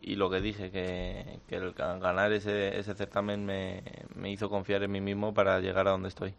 y 0.00 0.16
lo 0.16 0.30
que 0.30 0.40
dije, 0.40 0.70
que, 0.70 1.40
que 1.48 1.56
el 1.56 1.74
ga- 1.74 1.98
ganar 1.98 2.32
ese, 2.32 2.78
ese 2.78 2.94
certamen 2.94 3.44
me, 3.44 3.82
me 4.14 4.30
hizo 4.30 4.48
confiar 4.48 4.82
en 4.82 4.92
mí 4.92 5.00
mismo 5.00 5.34
para 5.34 5.60
llegar 5.60 5.88
a 5.88 5.90
donde 5.90 6.08
estoy. 6.08 6.34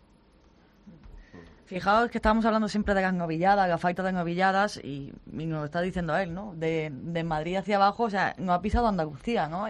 Fijaos 1.65 2.09
que 2.11 2.18
estamos 2.18 2.44
hablando 2.44 2.68
siempre 2.68 2.94
de 2.94 3.01
las 3.01 3.14
novilladas, 3.14 3.66
gafaitas 3.70 4.05
de 4.05 4.11
novilladas, 4.11 4.75
y, 4.83 5.14
y 5.31 5.46
nos 5.46 5.64
está 5.64 5.79
diciendo 5.79 6.18
él, 6.18 6.33
¿no? 6.33 6.53
De, 6.53 6.90
de 6.92 7.24
Madrid 7.24 7.55
hacia 7.55 7.77
abajo, 7.77 8.03
o 8.03 8.09
sea, 8.09 8.35
no 8.37 8.51
ha 8.51 8.61
pisado 8.61 8.87
Andalucía, 8.87 9.48
¿no? 9.48 9.68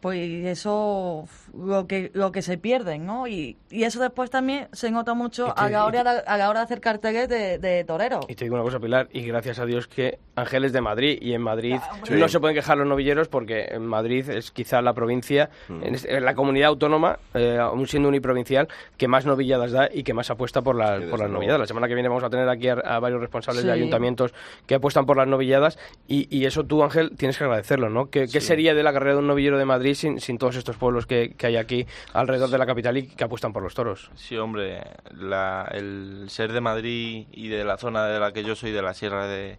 Pues 0.00 0.44
eso, 0.46 1.26
lo 1.56 1.86
que, 1.88 2.10
lo 2.14 2.30
que 2.30 2.40
se 2.42 2.56
pierden, 2.56 3.04
¿no? 3.04 3.26
Y, 3.26 3.56
y 3.70 3.82
eso 3.82 4.00
después 4.00 4.30
también 4.30 4.68
se 4.72 4.90
nota 4.92 5.14
mucho 5.14 5.46
te- 5.46 5.52
a, 5.56 5.68
la 5.68 5.84
hora 5.86 6.04
de, 6.04 6.20
a 6.24 6.36
la 6.36 6.48
hora 6.50 6.60
de 6.60 6.64
hacer 6.64 6.80
carteles 6.80 7.28
de, 7.28 7.58
de 7.58 7.82
torero. 7.84 8.20
Y 8.28 8.34
te 8.36 8.44
digo 8.44 8.54
una 8.54 8.62
cosa, 8.64 8.78
Pilar, 8.78 9.08
y 9.12 9.22
gracias 9.22 9.58
a 9.58 9.66
Dios 9.66 9.88
que 9.88 10.18
Ángeles 10.36 10.72
de 10.72 10.80
Madrid, 10.80 11.18
y 11.20 11.32
en 11.32 11.42
Madrid 11.42 11.78
Ah, 11.80 11.96
no 12.10 12.28
se 12.28 12.38
pueden 12.38 12.54
quejar 12.54 12.78
los 12.78 12.86
novilleros 12.86 13.26
porque 13.28 13.66
en 13.70 13.84
Madrid 13.86 14.28
es 14.30 14.52
quizá 14.52 14.80
la 14.82 14.92
provincia, 14.92 15.50
en, 15.68 15.94
este- 15.96 16.16
en 16.16 16.24
la 16.24 16.34
comunidad 16.34 16.68
autónoma, 16.68 17.18
eh, 17.34 17.58
aún 17.60 17.86
siendo 17.88 18.08
uniprovincial, 18.08 18.68
que 18.96 19.08
más 19.08 19.26
novilladas 19.26 19.72
da 19.72 19.88
y 19.92 20.04
que 20.04 20.14
más 20.14 20.30
apuesta 20.30 20.62
por, 20.62 20.76
las 20.76 21.02
Sí, 21.02 21.10
por 21.10 21.18
las 21.18 21.28
novilladas. 21.30 21.58
La 21.60 21.66
semana 21.66 21.88
que 21.88 21.94
viene 21.94 22.08
vamos 22.08 22.22
a 22.24 22.30
tener 22.30 22.48
aquí 22.48 22.68
a, 22.68 22.74
a 22.74 23.00
varios 23.00 23.20
responsables 23.20 23.64
de 23.64 23.72
ayuntamientos 23.72 24.32
que 24.66 24.76
apuestan 24.76 25.06
por 25.06 25.16
las 25.16 25.26
novilladas 25.26 25.76
y, 26.06 26.28
y 26.34 26.44
eso 26.46 26.64
tú, 26.64 26.82
Ángel, 26.84 27.16
tienes 27.16 27.36
que 27.36 27.44
agradecerlo, 27.44 27.90
¿no? 27.90 28.10
¿Qué, 28.10 28.26
qué 28.28 28.40
sería 28.40 28.74
de 28.74 28.82
la 28.84 28.92
carrera 28.92 29.14
de 29.14 29.18
un 29.20 29.26
novillero 29.26 29.58
de 29.58 29.64
Madrid 29.64 29.87
sin, 29.94 30.20
sin 30.20 30.38
todos 30.38 30.56
estos 30.56 30.76
pueblos 30.76 31.06
que, 31.06 31.34
que 31.36 31.46
hay 31.48 31.56
aquí 31.56 31.86
alrededor 32.12 32.50
de 32.50 32.58
la 32.58 32.66
capital 32.66 32.96
y 32.96 33.06
que 33.06 33.24
apuestan 33.24 33.52
por 33.52 33.62
los 33.62 33.74
toros? 33.74 34.10
Sí, 34.14 34.36
hombre, 34.36 34.82
la- 35.12 35.68
el 35.72 36.26
ser 36.28 36.52
de 36.52 36.60
Madrid 36.60 37.26
y 37.32 37.48
de 37.48 37.64
la 37.64 37.76
zona 37.76 38.06
de 38.06 38.18
la 38.20 38.32
que 38.32 38.44
yo 38.44 38.54
soy, 38.56 38.70
de 38.72 38.82
la 38.82 38.94
Sierra 38.94 39.26
de, 39.26 39.58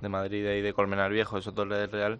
de 0.00 0.08
Madrid 0.08 0.38
y 0.46 0.60
de 0.62 0.72
Colmenar 0.72 1.10
Viejo, 1.12 1.38
eso 1.38 1.52
todo 1.52 1.74
es 1.82 1.90
real, 1.90 2.18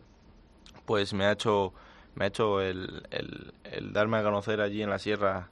pues 0.87 1.13
me 1.15 1.25
ha 1.25 1.33
hecho, 1.33 1.73
me 2.15 2.25
ha 2.25 2.29
hecho 2.29 2.61
el, 2.61 3.03
el- 3.11 3.53
el 3.65 3.93
darme 3.93 4.17
a 4.19 4.23
conocer 4.23 4.61
allí 4.61 4.83
en 4.83 4.91
la 4.91 4.99
Sierra, 4.99 5.49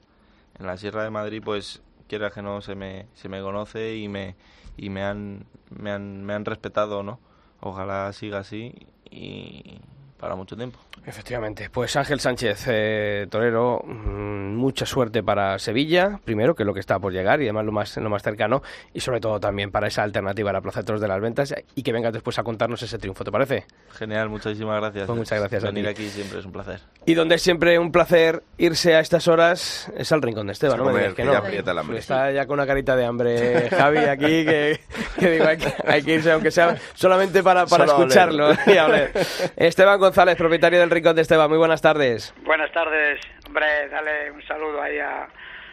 en 0.58 0.66
la 0.66 0.76
Sierra 0.76 1.04
de 1.04 1.10
Madrid, 1.10 1.42
pues 1.44 1.82
quiera 2.08 2.30
que 2.30 2.40
no 2.42 2.60
se 2.60 2.74
me, 2.74 3.06
se 3.14 3.28
me 3.28 3.40
conoce 3.42 3.96
y 3.96 4.08
me, 4.08 4.36
y 4.76 4.90
me 4.90 5.02
han, 5.02 5.44
me 5.70 5.90
han, 5.90 6.24
me 6.24 6.34
han 6.34 6.44
respetado, 6.44 7.02
¿no? 7.02 7.18
Ojalá 7.60 8.12
siga 8.12 8.38
así 8.38 8.74
y 9.10 9.80
para 10.18 10.34
mucho 10.34 10.56
tiempo. 10.56 10.78
Efectivamente. 11.04 11.70
Pues 11.70 11.94
Ángel 11.96 12.18
Sánchez, 12.20 12.64
eh, 12.68 13.26
torero, 13.30 13.80
mm, 13.84 14.54
mucha 14.56 14.84
suerte 14.86 15.22
para 15.22 15.58
Sevilla, 15.58 16.18
primero, 16.24 16.54
que 16.54 16.62
es 16.64 16.66
lo 16.66 16.74
que 16.74 16.80
está 16.80 16.98
por 16.98 17.12
llegar 17.12 17.40
y 17.40 17.44
además 17.44 17.64
lo 17.66 17.72
más, 17.72 17.96
lo 17.96 18.10
más 18.10 18.22
cercano, 18.22 18.62
y 18.92 19.00
sobre 19.00 19.20
todo 19.20 19.38
también 19.38 19.70
para 19.70 19.86
esa 19.86 20.02
alternativa 20.02 20.50
a 20.50 20.52
la 20.54 20.60
Plaza 20.60 20.80
de 20.80 20.86
Toros 20.86 21.00
de 21.00 21.08
las 21.08 21.20
Ventas 21.20 21.54
y 21.74 21.82
que 21.82 21.92
vengas 21.92 22.12
después 22.12 22.38
a 22.38 22.42
contarnos 22.42 22.82
ese 22.82 22.98
triunfo, 22.98 23.22
¿te 23.24 23.30
parece? 23.30 23.66
Genial, 23.92 24.28
muchísimas 24.28 24.80
gracias. 24.80 25.06
Pues 25.06 25.18
muchas 25.18 25.38
gracias 25.38 25.62
a 25.64 25.66
Venir 25.68 25.84
ti. 25.84 25.90
aquí 25.90 26.08
siempre 26.08 26.40
es 26.40 26.44
un 26.44 26.52
placer. 26.52 26.80
Y 27.04 27.14
donde 27.14 27.36
es 27.36 27.42
siempre 27.42 27.78
un 27.78 27.92
placer 27.92 28.42
irse 28.58 28.96
a 28.96 29.00
estas 29.00 29.28
horas 29.28 29.92
es 29.96 30.10
al 30.10 30.22
rincón 30.22 30.46
de 30.48 30.54
Esteban, 30.54 30.74
A 30.74 30.78
¿no? 30.78 30.84
Me 30.86 30.92
comer, 30.92 31.14
que 31.14 31.24
no. 31.24 31.32
ya 31.32 31.38
el 31.70 31.78
hambre. 31.78 31.98
Está 31.98 32.32
ya 32.32 32.46
con 32.46 32.54
una 32.54 32.66
carita 32.66 32.96
de 32.96 33.04
hambre 33.04 33.68
Javi 33.70 33.98
aquí 33.98 34.26
que, 34.44 34.80
que 35.20 35.30
digo, 35.30 35.46
hay 35.46 35.56
que, 35.58 35.72
hay 35.86 36.02
que 36.02 36.14
irse 36.14 36.32
aunque 36.32 36.50
sea 36.50 36.76
solamente 36.94 37.42
para, 37.42 37.66
para 37.66 37.86
Solo 37.86 37.92
a 37.92 37.96
oler. 37.96 38.08
escucharlo 38.08 38.50
y 38.66 38.76
a 38.76 38.86
oler. 38.86 39.12
Esteban 39.56 40.00
González, 40.06 40.36
propietario 40.36 40.78
del 40.78 40.88
Rincón 40.90 41.16
de 41.16 41.22
Esteban, 41.22 41.48
muy 41.48 41.58
buenas 41.58 41.82
tardes. 41.82 42.32
Buenas 42.44 42.70
tardes, 42.70 43.18
hombre, 43.46 43.66
dale 43.90 44.30
un 44.30 44.40
saludo 44.46 44.80
ahí 44.80 44.98
a- 45.00 45.26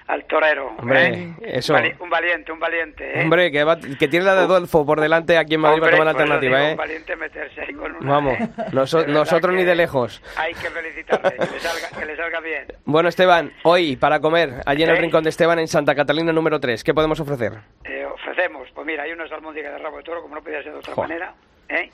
al 0.07 0.25
torero. 0.25 0.75
Hombre, 0.79 1.07
¿eh? 1.07 1.33
eso. 1.43 1.73
Un, 1.73 1.79
vali- 1.79 1.95
un 1.99 2.09
valiente, 2.09 2.51
un 2.51 2.59
valiente. 2.59 3.19
¿eh? 3.19 3.21
Hombre, 3.23 3.51
que, 3.51 3.63
va- 3.63 3.79
que 3.79 4.07
tiene 4.07 4.25
la 4.25 4.33
de 4.33 4.41
Adolfo 4.41 4.85
por 4.87 4.99
delante 4.99 5.37
aquí 5.37 5.53
en 5.53 5.61
Madrid 5.61 5.83
Hombre, 5.83 5.97
para 5.97 6.11
tomar 6.11 6.15
la 6.15 6.19
alternativa, 6.19 6.57
digo, 6.57 6.67
¿eh? 6.67 6.71
Un 6.71 6.77
valiente 6.77 7.15
meterse 7.15 7.61
ahí 7.61 7.73
con 7.73 7.95
una... 7.95 8.09
Vamos, 8.11 8.39
¿eh? 8.39 8.49
noso- 8.71 9.05
nosotros 9.07 9.53
ni 9.55 9.63
de 9.63 9.75
lejos. 9.75 10.21
Hay 10.35 10.53
que 10.55 10.69
felicitarle, 10.71 11.29
que 11.37 11.45
le 11.45 11.59
salga, 11.59 11.99
que 11.99 12.05
le 12.07 12.17
salga 12.17 12.39
bien. 12.41 12.65
Bueno, 12.85 13.07
Esteban, 13.07 13.53
hoy 13.63 13.95
para 13.97 14.19
comer, 14.19 14.61
allí 14.65 14.81
en 14.83 14.89
el. 14.89 14.97
Rincón 14.97 15.23
de 15.23 15.29
Esteban, 15.29 15.59
en 15.59 15.67
Santa 15.67 15.93
Catalina 15.95 16.33
número 16.33 16.59
3, 16.59 16.83
¿qué 16.83 16.93
podemos 16.95 17.19
ofrecer? 17.19 17.53
Eh, 17.85 18.05
ofrecemos, 18.11 18.67
pues 18.73 18.85
mira, 18.87 19.03
hay 19.03 19.11
unas 19.11 19.31
almóndigas 19.31 19.73
de 19.73 19.77
rabo 19.77 19.97
de 19.97 20.03
toro, 20.03 20.21
como 20.23 20.33
no 20.35 20.41
podía 20.43 20.63
ser 20.63 20.73
de 20.73 20.79
otra 20.79 20.95
Jo. 20.95 21.01
manera, 21.03 21.33
¿eh? 21.69 21.91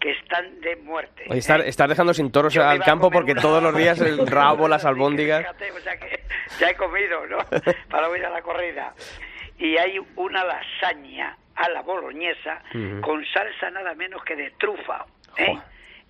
Que 0.00 0.12
están 0.12 0.60
de 0.60 0.76
muerte. 0.76 1.24
Oye, 1.28 1.38
estar, 1.38 1.60
¿eh? 1.60 1.68
estar 1.68 1.88
dejando 1.88 2.14
sin 2.14 2.30
toros 2.30 2.54
Yo 2.54 2.64
al 2.66 2.82
campo 2.84 3.10
porque 3.10 3.32
una- 3.32 3.42
todos 3.42 3.62
los 3.62 3.76
días 3.76 4.00
el 4.02 4.26
rabo, 4.26 4.68
las 4.68 4.84
albóndigas... 4.84 5.40
fíjate, 5.40 5.72
o 5.72 5.80
sea 5.80 5.96
que 5.98 6.20
ya 6.60 6.70
he 6.70 6.74
comido, 6.76 7.26
¿no? 7.26 7.38
Para 7.90 8.16
ir 8.16 8.24
a 8.24 8.30
la 8.30 8.42
corrida. 8.42 8.94
Y 9.58 9.76
hay 9.76 9.98
una 10.16 10.44
lasaña 10.44 11.36
a 11.56 11.68
la 11.70 11.82
boloñesa 11.82 12.62
con 13.00 13.24
salsa 13.26 13.70
nada 13.70 13.92
menos 13.94 14.22
que 14.24 14.36
de 14.36 14.50
trufa. 14.52 15.04
¿eh? 15.36 15.58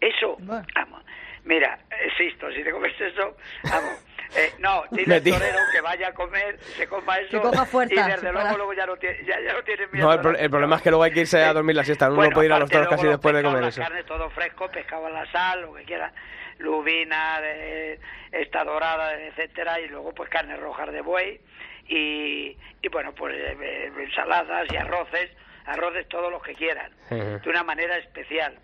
Eso, 0.00 0.36
vamos. 0.40 1.02
Mira, 1.44 1.78
existo, 2.04 2.52
si 2.52 2.62
te 2.62 2.70
comes 2.70 2.92
eso, 3.00 3.34
vamos. 3.64 4.04
Eh, 4.36 4.52
no, 4.58 4.84
dile 4.90 5.14
al 5.16 5.22
torero 5.22 5.58
que 5.72 5.80
vaya 5.80 6.08
a 6.08 6.12
comer, 6.14 6.58
se 6.60 6.86
coma 6.86 7.16
eso. 7.18 7.30
Que 7.30 7.40
coja 7.40 7.64
fuerza, 7.64 7.94
y 7.94 7.96
desde 8.10 8.30
para- 8.30 8.32
luego 8.42 8.56
luego 8.58 8.72
ya 8.74 8.86
no 8.86 8.96
tiene, 8.96 9.24
ya, 9.24 9.40
ya 9.40 9.52
no 9.54 9.62
tiene 9.62 9.86
miedo. 9.86 10.06
No, 10.06 10.12
el, 10.12 10.20
pro- 10.20 10.36
el 10.36 10.50
problema 10.50 10.76
es 10.76 10.82
que 10.82 10.90
luego 10.90 11.02
hay 11.02 11.12
que 11.12 11.20
irse 11.20 11.42
a 11.42 11.52
dormir 11.54 11.74
la 11.76 11.84
siesta, 11.84 12.10
uno 12.10 12.22
no 12.24 12.30
puede 12.30 12.46
ir 12.48 12.52
a 12.52 12.58
los 12.58 12.70
toros 12.70 12.88
casi 12.88 13.04
los 13.04 13.12
después 13.14 13.34
de 13.34 13.42
comer 13.42 13.62
la 13.62 13.68
eso. 13.68 13.80
carne, 13.80 14.04
todo 14.04 14.28
fresco, 14.30 14.68
pescado 14.68 15.06
a 15.06 15.10
la 15.10 15.30
sal, 15.32 15.62
lo 15.62 15.74
que 15.74 15.84
quiera, 15.84 16.12
lubina, 16.58 17.40
de, 17.40 17.98
esta 18.32 18.64
dorada, 18.64 19.14
etcétera, 19.14 19.80
y 19.80 19.88
luego 19.88 20.12
pues 20.12 20.28
carne 20.28 20.56
rojas 20.56 20.92
de 20.92 21.00
buey 21.00 21.40
y, 21.86 22.56
y 22.82 22.88
bueno, 22.90 23.14
pues 23.14 23.34
eh, 23.34 23.56
eh, 23.60 23.92
ensaladas 23.98 24.68
y 24.70 24.76
arroces, 24.76 25.30
arroces 25.66 26.06
todos 26.08 26.30
los 26.30 26.42
que 26.42 26.54
quieran, 26.54 26.92
de 27.08 27.40
una 27.48 27.62
manera 27.64 27.96
especial. 27.96 28.54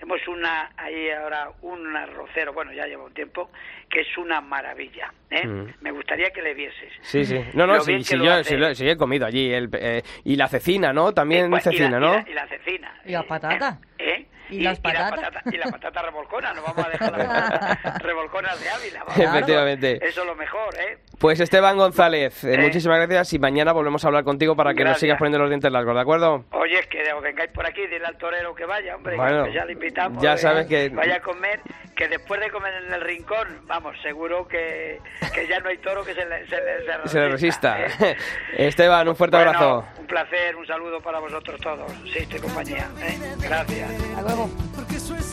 Hemos 0.00 0.26
una 0.28 0.70
ahí 0.76 1.10
ahora 1.10 1.50
un 1.62 1.96
arrocero, 1.96 2.52
bueno, 2.52 2.72
ya 2.72 2.86
lleva 2.86 3.04
un 3.04 3.14
tiempo, 3.14 3.50
que 3.88 4.00
es 4.00 4.18
una 4.18 4.40
maravilla. 4.40 5.12
¿eh? 5.30 5.46
Mm. 5.46 5.74
Me 5.80 5.90
gustaría 5.92 6.30
que 6.30 6.42
le 6.42 6.54
vieses. 6.54 6.92
Sí, 7.02 7.24
sí. 7.24 7.40
No, 7.54 7.66
no, 7.66 7.80
sí, 7.80 8.02
sí, 8.04 8.18
yo 8.18 8.32
hace. 8.32 8.44
sí, 8.50 8.56
lo- 8.56 8.74
sí 8.74 8.88
he 8.88 8.96
comido 8.96 9.26
allí. 9.26 9.52
El, 9.52 9.68
eh, 9.74 10.02
y 10.24 10.36
la 10.36 10.48
cecina, 10.48 10.92
¿no? 10.92 11.12
También 11.12 11.46
Eh, 11.46 11.50
pues, 11.50 11.64
cecina, 11.64 11.86
y 11.88 11.90
la, 11.90 12.00
¿no? 12.00 12.12
Y 12.12 12.16
la, 12.24 12.30
y 12.30 12.34
la 12.34 12.48
cecina. 12.48 13.00
¿Y 13.04 13.12
las 13.12 13.24
patatas? 13.26 13.78
¿Eh? 13.98 14.26
¿Y 14.50 14.60
las 14.62 14.80
patatas? 14.80 15.20
patata- 15.20 15.42
y 15.54 15.56
la 15.58 15.66
patata 15.70 16.02
revolcona, 16.02 16.52
no 16.54 16.62
vamos 16.62 16.84
a 16.86 16.88
dejar 16.90 17.16
las 17.18 17.26
patatas 17.50 18.02
revolconas 18.02 18.60
de 18.60 18.70
Ávila. 18.70 19.04
vamos. 19.04 19.18
Efectivamente. 19.18 19.98
Eso 20.04 20.20
es 20.22 20.26
lo 20.26 20.34
mejor, 20.34 20.74
¿eh? 20.80 20.98
Pues 21.20 21.38
Esteban 21.38 21.76
González, 21.76 22.42
eh, 22.44 22.54
Eh. 22.54 22.58
muchísimas 22.58 22.96
gracias 22.96 23.34
y 23.34 23.38
mañana 23.38 23.72
volvemos 23.72 24.02
a 24.02 24.08
hablar 24.08 24.24
contigo 24.24 24.56
para 24.56 24.72
que 24.72 24.82
nos 24.84 24.98
sigas 24.98 25.18
poniendo 25.18 25.38
los 25.38 25.50
dientes 25.50 25.70
largos, 25.70 25.94
¿de 25.94 26.00
acuerdo? 26.00 26.46
Oye, 26.52 26.78
es 26.78 26.86
que 26.86 27.02
vengáis 27.22 27.50
por 27.50 27.66
aquí, 27.66 27.82
dile 27.86 28.06
al 28.06 28.16
torero 28.16 28.54
que 28.54 28.64
vaya, 28.64 28.96
hombre, 28.96 29.16
Bueno, 29.16 29.44
que 29.44 29.52
ya 29.52 29.66
le 29.66 29.74
invitamos. 29.74 30.22
ya 30.22 30.32
eh, 30.32 30.38
sabes 30.38 30.66
que- 30.66 30.88
Vaya 30.88 31.16
a 31.16 31.20
comer, 31.20 31.60
que 31.94 32.08
después 32.08 32.40
de 32.40 32.50
comer 32.50 32.72
en 32.86 32.94
el 32.94 33.02
rincón, 33.02 33.46
vamos, 33.66 33.94
seguro 34.02 34.48
que, 34.48 34.98
que 35.34 35.46
ya 35.46 35.60
no 35.60 35.68
hay 35.68 35.76
toro 35.78 36.02
que 36.02 36.14
se 36.14 36.24
le, 36.24 36.46
se 36.46 36.56
le, 36.56 37.08
Se 37.08 37.18
le 37.20 37.28
resista. 37.28 37.78
¿eh? 37.84 38.16
Esteban, 38.56 39.06
un 39.06 39.14
fuerte 39.14 39.36
Bueno, 39.36 39.50
abrazo. 39.50 39.84
Un 39.98 40.06
placer, 40.06 40.56
un 40.56 40.66
saludo 40.66 41.02
para 41.02 41.18
vosotros 41.18 41.60
todos, 41.60 41.92
Sisto 42.14 42.38
y 42.38 42.40
compañía. 42.40 42.88
¿eh? 43.02 43.18
Gracias. 43.42 43.90
Hasta 44.16 44.22
luego. 44.22 44.48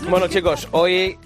Bueno, 0.10 0.28
chicos, 0.28 0.68
hoy 0.72 1.18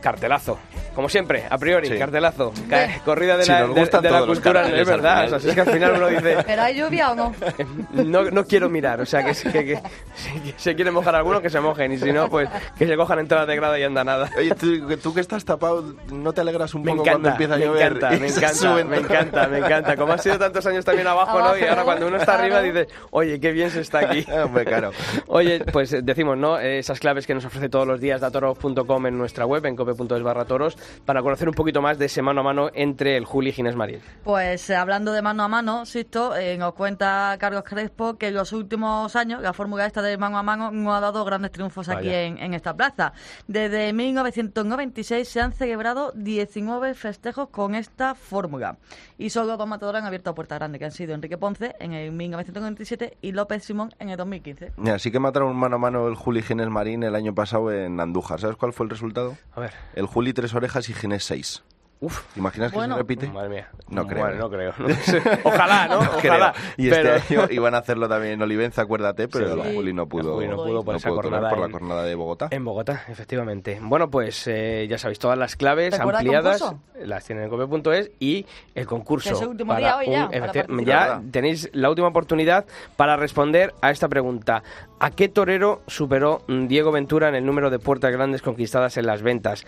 cartelazo. 0.00 0.58
Como 0.98 1.08
siempre, 1.08 1.44
a 1.48 1.56
priori, 1.58 1.86
Sí. 1.86 1.96
cartelazo. 1.96 2.52
Ca- 2.68 2.88
Corrida 3.04 3.36
de 3.36 3.44
Sí, 3.44 3.52
la, 3.52 3.60
nos 3.68 3.74
de- 3.76 4.00
de 4.00 4.10
la 4.10 4.26
cultura, 4.26 4.68
es 4.68 4.84
verdad. 4.84 5.26
O 5.26 5.28
sea, 5.28 5.38
si 5.38 5.48
es 5.50 5.54
que 5.54 5.60
al 5.60 5.70
final 5.70 5.92
uno 5.94 6.08
dice, 6.08 6.38
¿Pero 6.44 6.60
hay 6.62 6.74
lluvia 6.74 7.12
o 7.12 7.14
no? 7.14 7.32
no, 7.92 8.24
no 8.24 8.44
quiero 8.44 8.68
mirar. 8.68 9.00
O 9.00 9.06
sea, 9.06 9.22
que, 9.22 9.30
que, 9.32 9.64
que- 9.64 9.80
si 10.16 10.54
se 10.56 10.74
quieren 10.74 10.92
mojar 10.92 11.14
algunos, 11.14 11.40
que 11.40 11.50
se 11.50 11.60
mojen. 11.60 11.92
Y 11.92 11.98
si 11.98 12.12
no, 12.12 12.28
pues 12.28 12.48
que 12.76 12.84
se 12.84 12.96
cojan 12.96 13.20
entradas 13.20 13.46
de 13.46 13.54
grada 13.54 13.78
y 13.78 13.84
anda 13.84 14.02
nada. 14.02 14.28
Oye, 14.36 14.52
tú, 14.56 14.88
que- 14.88 14.96
tú 14.96 15.14
que 15.14 15.20
estás 15.20 15.44
tapado, 15.44 15.94
¿no 16.10 16.32
te 16.32 16.40
alegras 16.40 16.74
un 16.74 16.82
Me 16.82 16.90
poco 16.90 17.04
cuando 17.04 17.28
encanta, 17.28 17.30
empieza 17.30 17.54
a 17.54 17.58
me 17.58 17.64
llover? 17.66 17.86
encanta, 17.92 18.14
y 18.16 18.18
me 18.18 18.26
encanta, 18.26 18.84
me 18.84 18.96
encanta, 18.98 19.46
me 19.46 19.58
encanta. 19.58 19.96
Como 19.96 20.12
ha 20.14 20.18
sido 20.18 20.36
tantos 20.36 20.66
años 20.66 20.84
también 20.84 21.06
abajo, 21.06 21.38
¿no? 21.38 21.56
Y 21.56 21.62
ahora 21.62 21.84
cuando 21.84 22.08
uno 22.08 22.16
está 22.16 22.34
arriba 22.34 22.60
dice, 22.60 22.88
oye, 23.12 23.38
qué 23.38 23.52
bien 23.52 23.70
se 23.70 23.82
está 23.82 24.00
aquí. 24.00 24.26
Hombre, 24.32 24.64
claro. 24.64 24.90
Oye, 25.28 25.60
pues 25.72 25.92
eh, 25.92 26.00
decimos, 26.02 26.36
¿no? 26.36 26.58
Eh, 26.58 26.80
Esas 26.80 26.98
claves 26.98 27.24
que 27.24 27.34
nos 27.36 27.44
ofrece 27.44 27.68
todos 27.68 27.86
los 27.86 28.00
días 28.00 28.20
datoros.com 28.20 29.06
en 29.06 29.16
nuestra 29.16 29.46
web, 29.46 29.64
en 29.64 29.76
cope.es 29.76 30.22
barra 30.24 30.44
toros, 30.44 30.76
para 31.04 31.22
conocer 31.22 31.48
un 31.48 31.54
poquito 31.54 31.82
más 31.82 31.98
de 31.98 32.06
ese 32.06 32.22
mano 32.22 32.40
a 32.40 32.44
mano 32.44 32.70
entre 32.74 33.16
el 33.16 33.24
Juli 33.24 33.50
y 33.50 33.52
Ginés 33.52 33.76
Marín. 33.76 34.00
Pues 34.24 34.70
eh, 34.70 34.76
hablando 34.76 35.12
de 35.12 35.22
mano 35.22 35.42
a 35.42 35.48
mano, 35.48 35.86
Sisto, 35.86 36.36
eh, 36.36 36.56
nos 36.58 36.74
cuenta 36.74 37.36
Carlos 37.38 37.64
Crespo 37.64 38.16
que 38.16 38.28
en 38.28 38.34
los 38.34 38.52
últimos 38.52 39.14
años 39.16 39.42
la 39.42 39.52
fórmula 39.52 39.86
esta 39.86 40.02
de 40.02 40.16
mano 40.18 40.38
a 40.38 40.42
mano 40.42 40.70
no 40.70 40.94
ha 40.94 41.00
dado 41.00 41.24
grandes 41.24 41.52
triunfos 41.52 41.88
aquí 41.88 42.08
en, 42.08 42.38
en 42.38 42.54
esta 42.54 42.76
plaza. 42.76 43.12
Desde 43.46 43.92
1996 43.92 45.28
se 45.28 45.40
han 45.40 45.52
celebrado 45.52 46.12
19 46.14 46.94
festejos 46.94 47.48
con 47.48 47.74
esta 47.74 48.14
fórmula. 48.14 48.78
Y 49.16 49.30
solo 49.30 49.56
dos 49.56 49.68
matadores 49.68 50.00
han 50.00 50.06
abierto 50.06 50.30
a 50.30 50.34
puerta 50.34 50.54
grande, 50.54 50.78
que 50.78 50.84
han 50.84 50.92
sido 50.92 51.14
Enrique 51.14 51.38
Ponce 51.38 51.74
en 51.80 51.92
el 51.92 52.12
1997 52.12 53.18
y 53.20 53.32
López 53.32 53.64
Simón 53.64 53.92
en 53.98 54.10
el 54.10 54.16
2015. 54.16 54.72
Mira, 54.76 54.98
sí 54.98 55.10
que 55.10 55.18
mataron 55.18 55.56
mano 55.56 55.76
a 55.76 55.78
mano 55.78 56.08
el 56.08 56.14
Juli 56.14 56.40
y 56.40 56.42
Ginés 56.42 56.68
Marín 56.68 57.02
el 57.02 57.14
año 57.14 57.34
pasado 57.34 57.72
en 57.72 57.98
Andújar. 58.00 58.40
¿Sabes 58.40 58.56
cuál 58.56 58.72
fue 58.72 58.84
el 58.84 58.90
resultado? 58.90 59.36
A 59.54 59.60
ver. 59.60 59.72
El 59.94 60.06
Juli 60.06 60.32
tres 60.32 60.54
orejas 60.54 60.77
y 60.88 60.92
Ginés 60.94 61.24
seis. 61.24 61.62
Uf. 62.00 62.22
¿Te 62.32 62.38
imaginas 62.38 62.70
que 62.70 62.76
Bueno. 62.78 62.94
se 62.94 63.00
repite? 63.00 63.26
Madre 63.26 63.48
mía. 63.48 63.68
No 63.88 64.06
creo. 64.06 64.22
Bueno, 64.22 64.38
no 64.38 64.48
creo. 64.48 64.72
No 64.78 64.94
sé. 64.94 65.20
Ojalá, 65.42 65.88
¿no? 65.88 66.00
No 66.04 66.10
creo. 66.12 66.32
Ojalá. 66.34 66.54
Y 66.76 66.88
Pero- 66.90 67.16
este 67.16 67.34
año 67.36 67.48
iban 67.50 67.74
a 67.74 67.78
hacerlo 67.78 68.08
también 68.08 68.34
en 68.34 68.42
Olivenza, 68.42 68.82
acuérdate, 68.82 69.26
pero 69.26 69.52
Sí. 69.60 69.68
el 69.70 69.74
Juli 69.74 69.92
no 69.92 70.06
pudo, 70.06 70.34
Juli 70.34 70.46
no 70.46 70.54
pudo 70.54 70.84
por 70.84 70.94
esa 70.94 71.08
torear 71.08 71.22
jornada 71.24 71.50
por 71.50 71.58
la 71.58 71.66
en- 71.66 71.72
jornada 71.72 72.02
de 72.04 72.14
Bogotá. 72.14 72.46
En 72.52 72.64
Bogotá, 72.64 73.02
efectivamente. 73.08 73.80
Bueno, 73.82 74.08
pues 74.08 74.46
eh, 74.46 74.86
ya 74.88 74.96
sabéis, 74.96 75.18
todas 75.18 75.36
las 75.36 75.56
claves 75.56 75.90
¿Te 75.90 75.96
acuerdas 76.00 76.22
del 76.22 76.36
ampliadas 76.36 76.74
las 77.04 77.24
tienen 77.24 77.46
en 77.46 77.50
cope.es 77.50 78.12
y 78.20 78.46
el 78.76 78.86
concurso. 78.86 79.30
Que 79.30 79.34
es 79.34 79.42
el 79.42 79.48
último 79.48 79.74
día 79.74 79.96
hoy 79.96 80.06
ya, 80.08 80.28
para 80.28 80.52
ya 80.84 81.20
tenéis 81.32 81.68
la 81.72 81.90
última 81.90 82.06
oportunidad 82.06 82.64
para 82.94 83.16
responder 83.16 83.74
a 83.82 83.90
esta 83.90 84.06
pregunta. 84.08 84.62
¿A 85.00 85.10
qué 85.10 85.28
torero 85.28 85.82
superó 85.88 86.42
mm, 86.46 86.68
Diego 86.68 86.92
Ventura 86.92 87.28
en 87.28 87.34
el 87.34 87.44
número 87.44 87.70
de 87.70 87.80
puertas 87.80 88.12
grandes 88.12 88.40
conquistadas 88.40 88.96
en 88.98 89.06
las 89.06 89.22
ventas? 89.22 89.66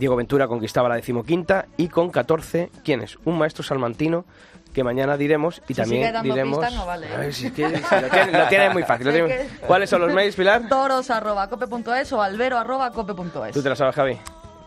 Diego 0.00 0.16
Ventura 0.16 0.48
conquistaba 0.48 0.88
la 0.88 0.96
decimoquinta 0.96 1.66
y 1.76 1.88
con 1.88 2.10
14, 2.10 2.70
¿quién 2.82 3.02
es? 3.02 3.18
Un 3.24 3.38
maestro 3.38 3.62
salmantino 3.62 4.24
que 4.72 4.82
mañana 4.82 5.16
diremos 5.16 5.62
y 5.68 5.74
Si 5.74 5.80
también 5.80 6.22
diremos... 6.22 6.72
no 6.74 6.86
vale. 6.86 7.06
Ay, 7.16 7.32
si 7.32 7.48
es 7.48 7.52
que- 7.52 7.68
si 7.68 7.72
lo, 8.00 8.08
tiene, 8.08 8.38
lo 8.38 8.48
tiene 8.48 8.70
muy 8.70 8.82
fácil. 8.82 9.06
lo 9.06 9.28
¿Cuáles 9.66 9.90
son 9.90 10.00
los 10.00 10.12
mails, 10.12 10.34
Pilar? 10.34 10.68
Toros 10.68 11.10
arroba 11.10 11.48
cope.es 11.48 12.12
o 12.12 12.22
albero 12.22 12.56
arroba 12.58 12.90
cope.es. 12.92 13.52
¿Tú 13.52 13.62
te 13.62 13.68
la 13.68 13.76
sabes, 13.76 13.94
Javi? 13.94 14.18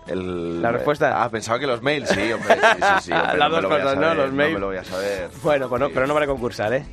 El- 0.07 0.61
¿La 0.61 0.71
respuesta? 0.71 1.23
Ah, 1.23 1.29
pensaba 1.29 1.57
que 1.59 1.65
los 1.67 1.81
mails, 1.81 2.09
sí, 2.09 2.31
hombre. 2.33 2.55
Sí, 2.55 2.59
sí, 2.61 3.03
sí, 3.03 3.11
hombre, 3.13 3.37
Las 3.37 3.49
no 3.51 3.61
dos 3.61 3.65
cosas, 3.65 3.97
¿no? 3.97 4.13
Los 4.13 4.31
mails. 4.33 4.51
No 4.53 4.55
me 4.55 4.59
lo 4.59 4.67
voy 4.67 4.77
a 4.77 4.83
saber. 4.83 5.29
Bueno, 5.41 5.69
pues 5.69 5.79
no, 5.79 5.87
Sí. 5.87 5.91
pero 5.95 6.07
no 6.07 6.13
vale 6.13 6.27
concursar, 6.27 6.73
¿eh? 6.73 6.85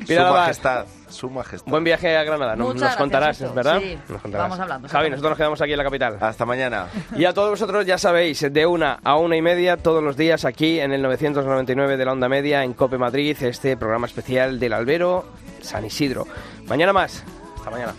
Su 0.00 0.06
Pilar 0.06 0.26
Abad, 0.26 0.40
majestad, 0.40 0.86
su 1.08 1.30
majestad. 1.30 1.70
buen 1.70 1.84
viaje 1.84 2.16
a 2.16 2.24
Granada. 2.24 2.56
Nos, 2.56 2.68
nos 2.68 2.76
gracias, 2.76 2.96
contarás, 2.96 3.36
Sisto. 3.36 3.54
¿verdad? 3.54 3.78
Sí, 3.80 3.98
Nos 4.08 4.22
contarás. 4.22 4.44
vamos 4.48 4.60
hablando, 4.60 4.88
Javi, 4.88 5.10
nosotros 5.10 5.30
nos 5.30 5.38
quedamos 5.38 5.60
aquí 5.62 5.72
en 5.72 5.78
la 5.78 5.84
capital. 5.84 6.18
Hasta 6.20 6.44
mañana. 6.46 6.86
Y 7.14 7.24
a 7.26 7.32
todos 7.32 7.50
vosotros 7.50 7.86
ya 7.86 7.96
sabéis, 7.98 8.40
de 8.52 8.66
una 8.66 8.98
a 9.04 9.16
una 9.16 9.36
y 9.36 9.42
media 9.42 9.76
todos 9.76 10.02
los 10.02 10.16
días 10.16 10.44
aquí 10.44 10.80
en 10.80 10.92
el 10.92 11.02
999 11.02 11.96
de 11.96 12.04
la 12.04 12.12
onda 12.12 12.28
media 12.28 12.64
en 12.64 12.72
Cope 12.74 12.98
Madrid, 12.98 13.36
este 13.40 13.76
programa 13.76 14.06
especial 14.06 14.58
del 14.58 14.72
Albero 14.72 15.24
San 15.60 15.84
Isidro. 15.84 16.26
Mañana 16.66 16.92
más. 16.92 17.22
Hasta 17.58 17.70
mañana. 17.70 17.94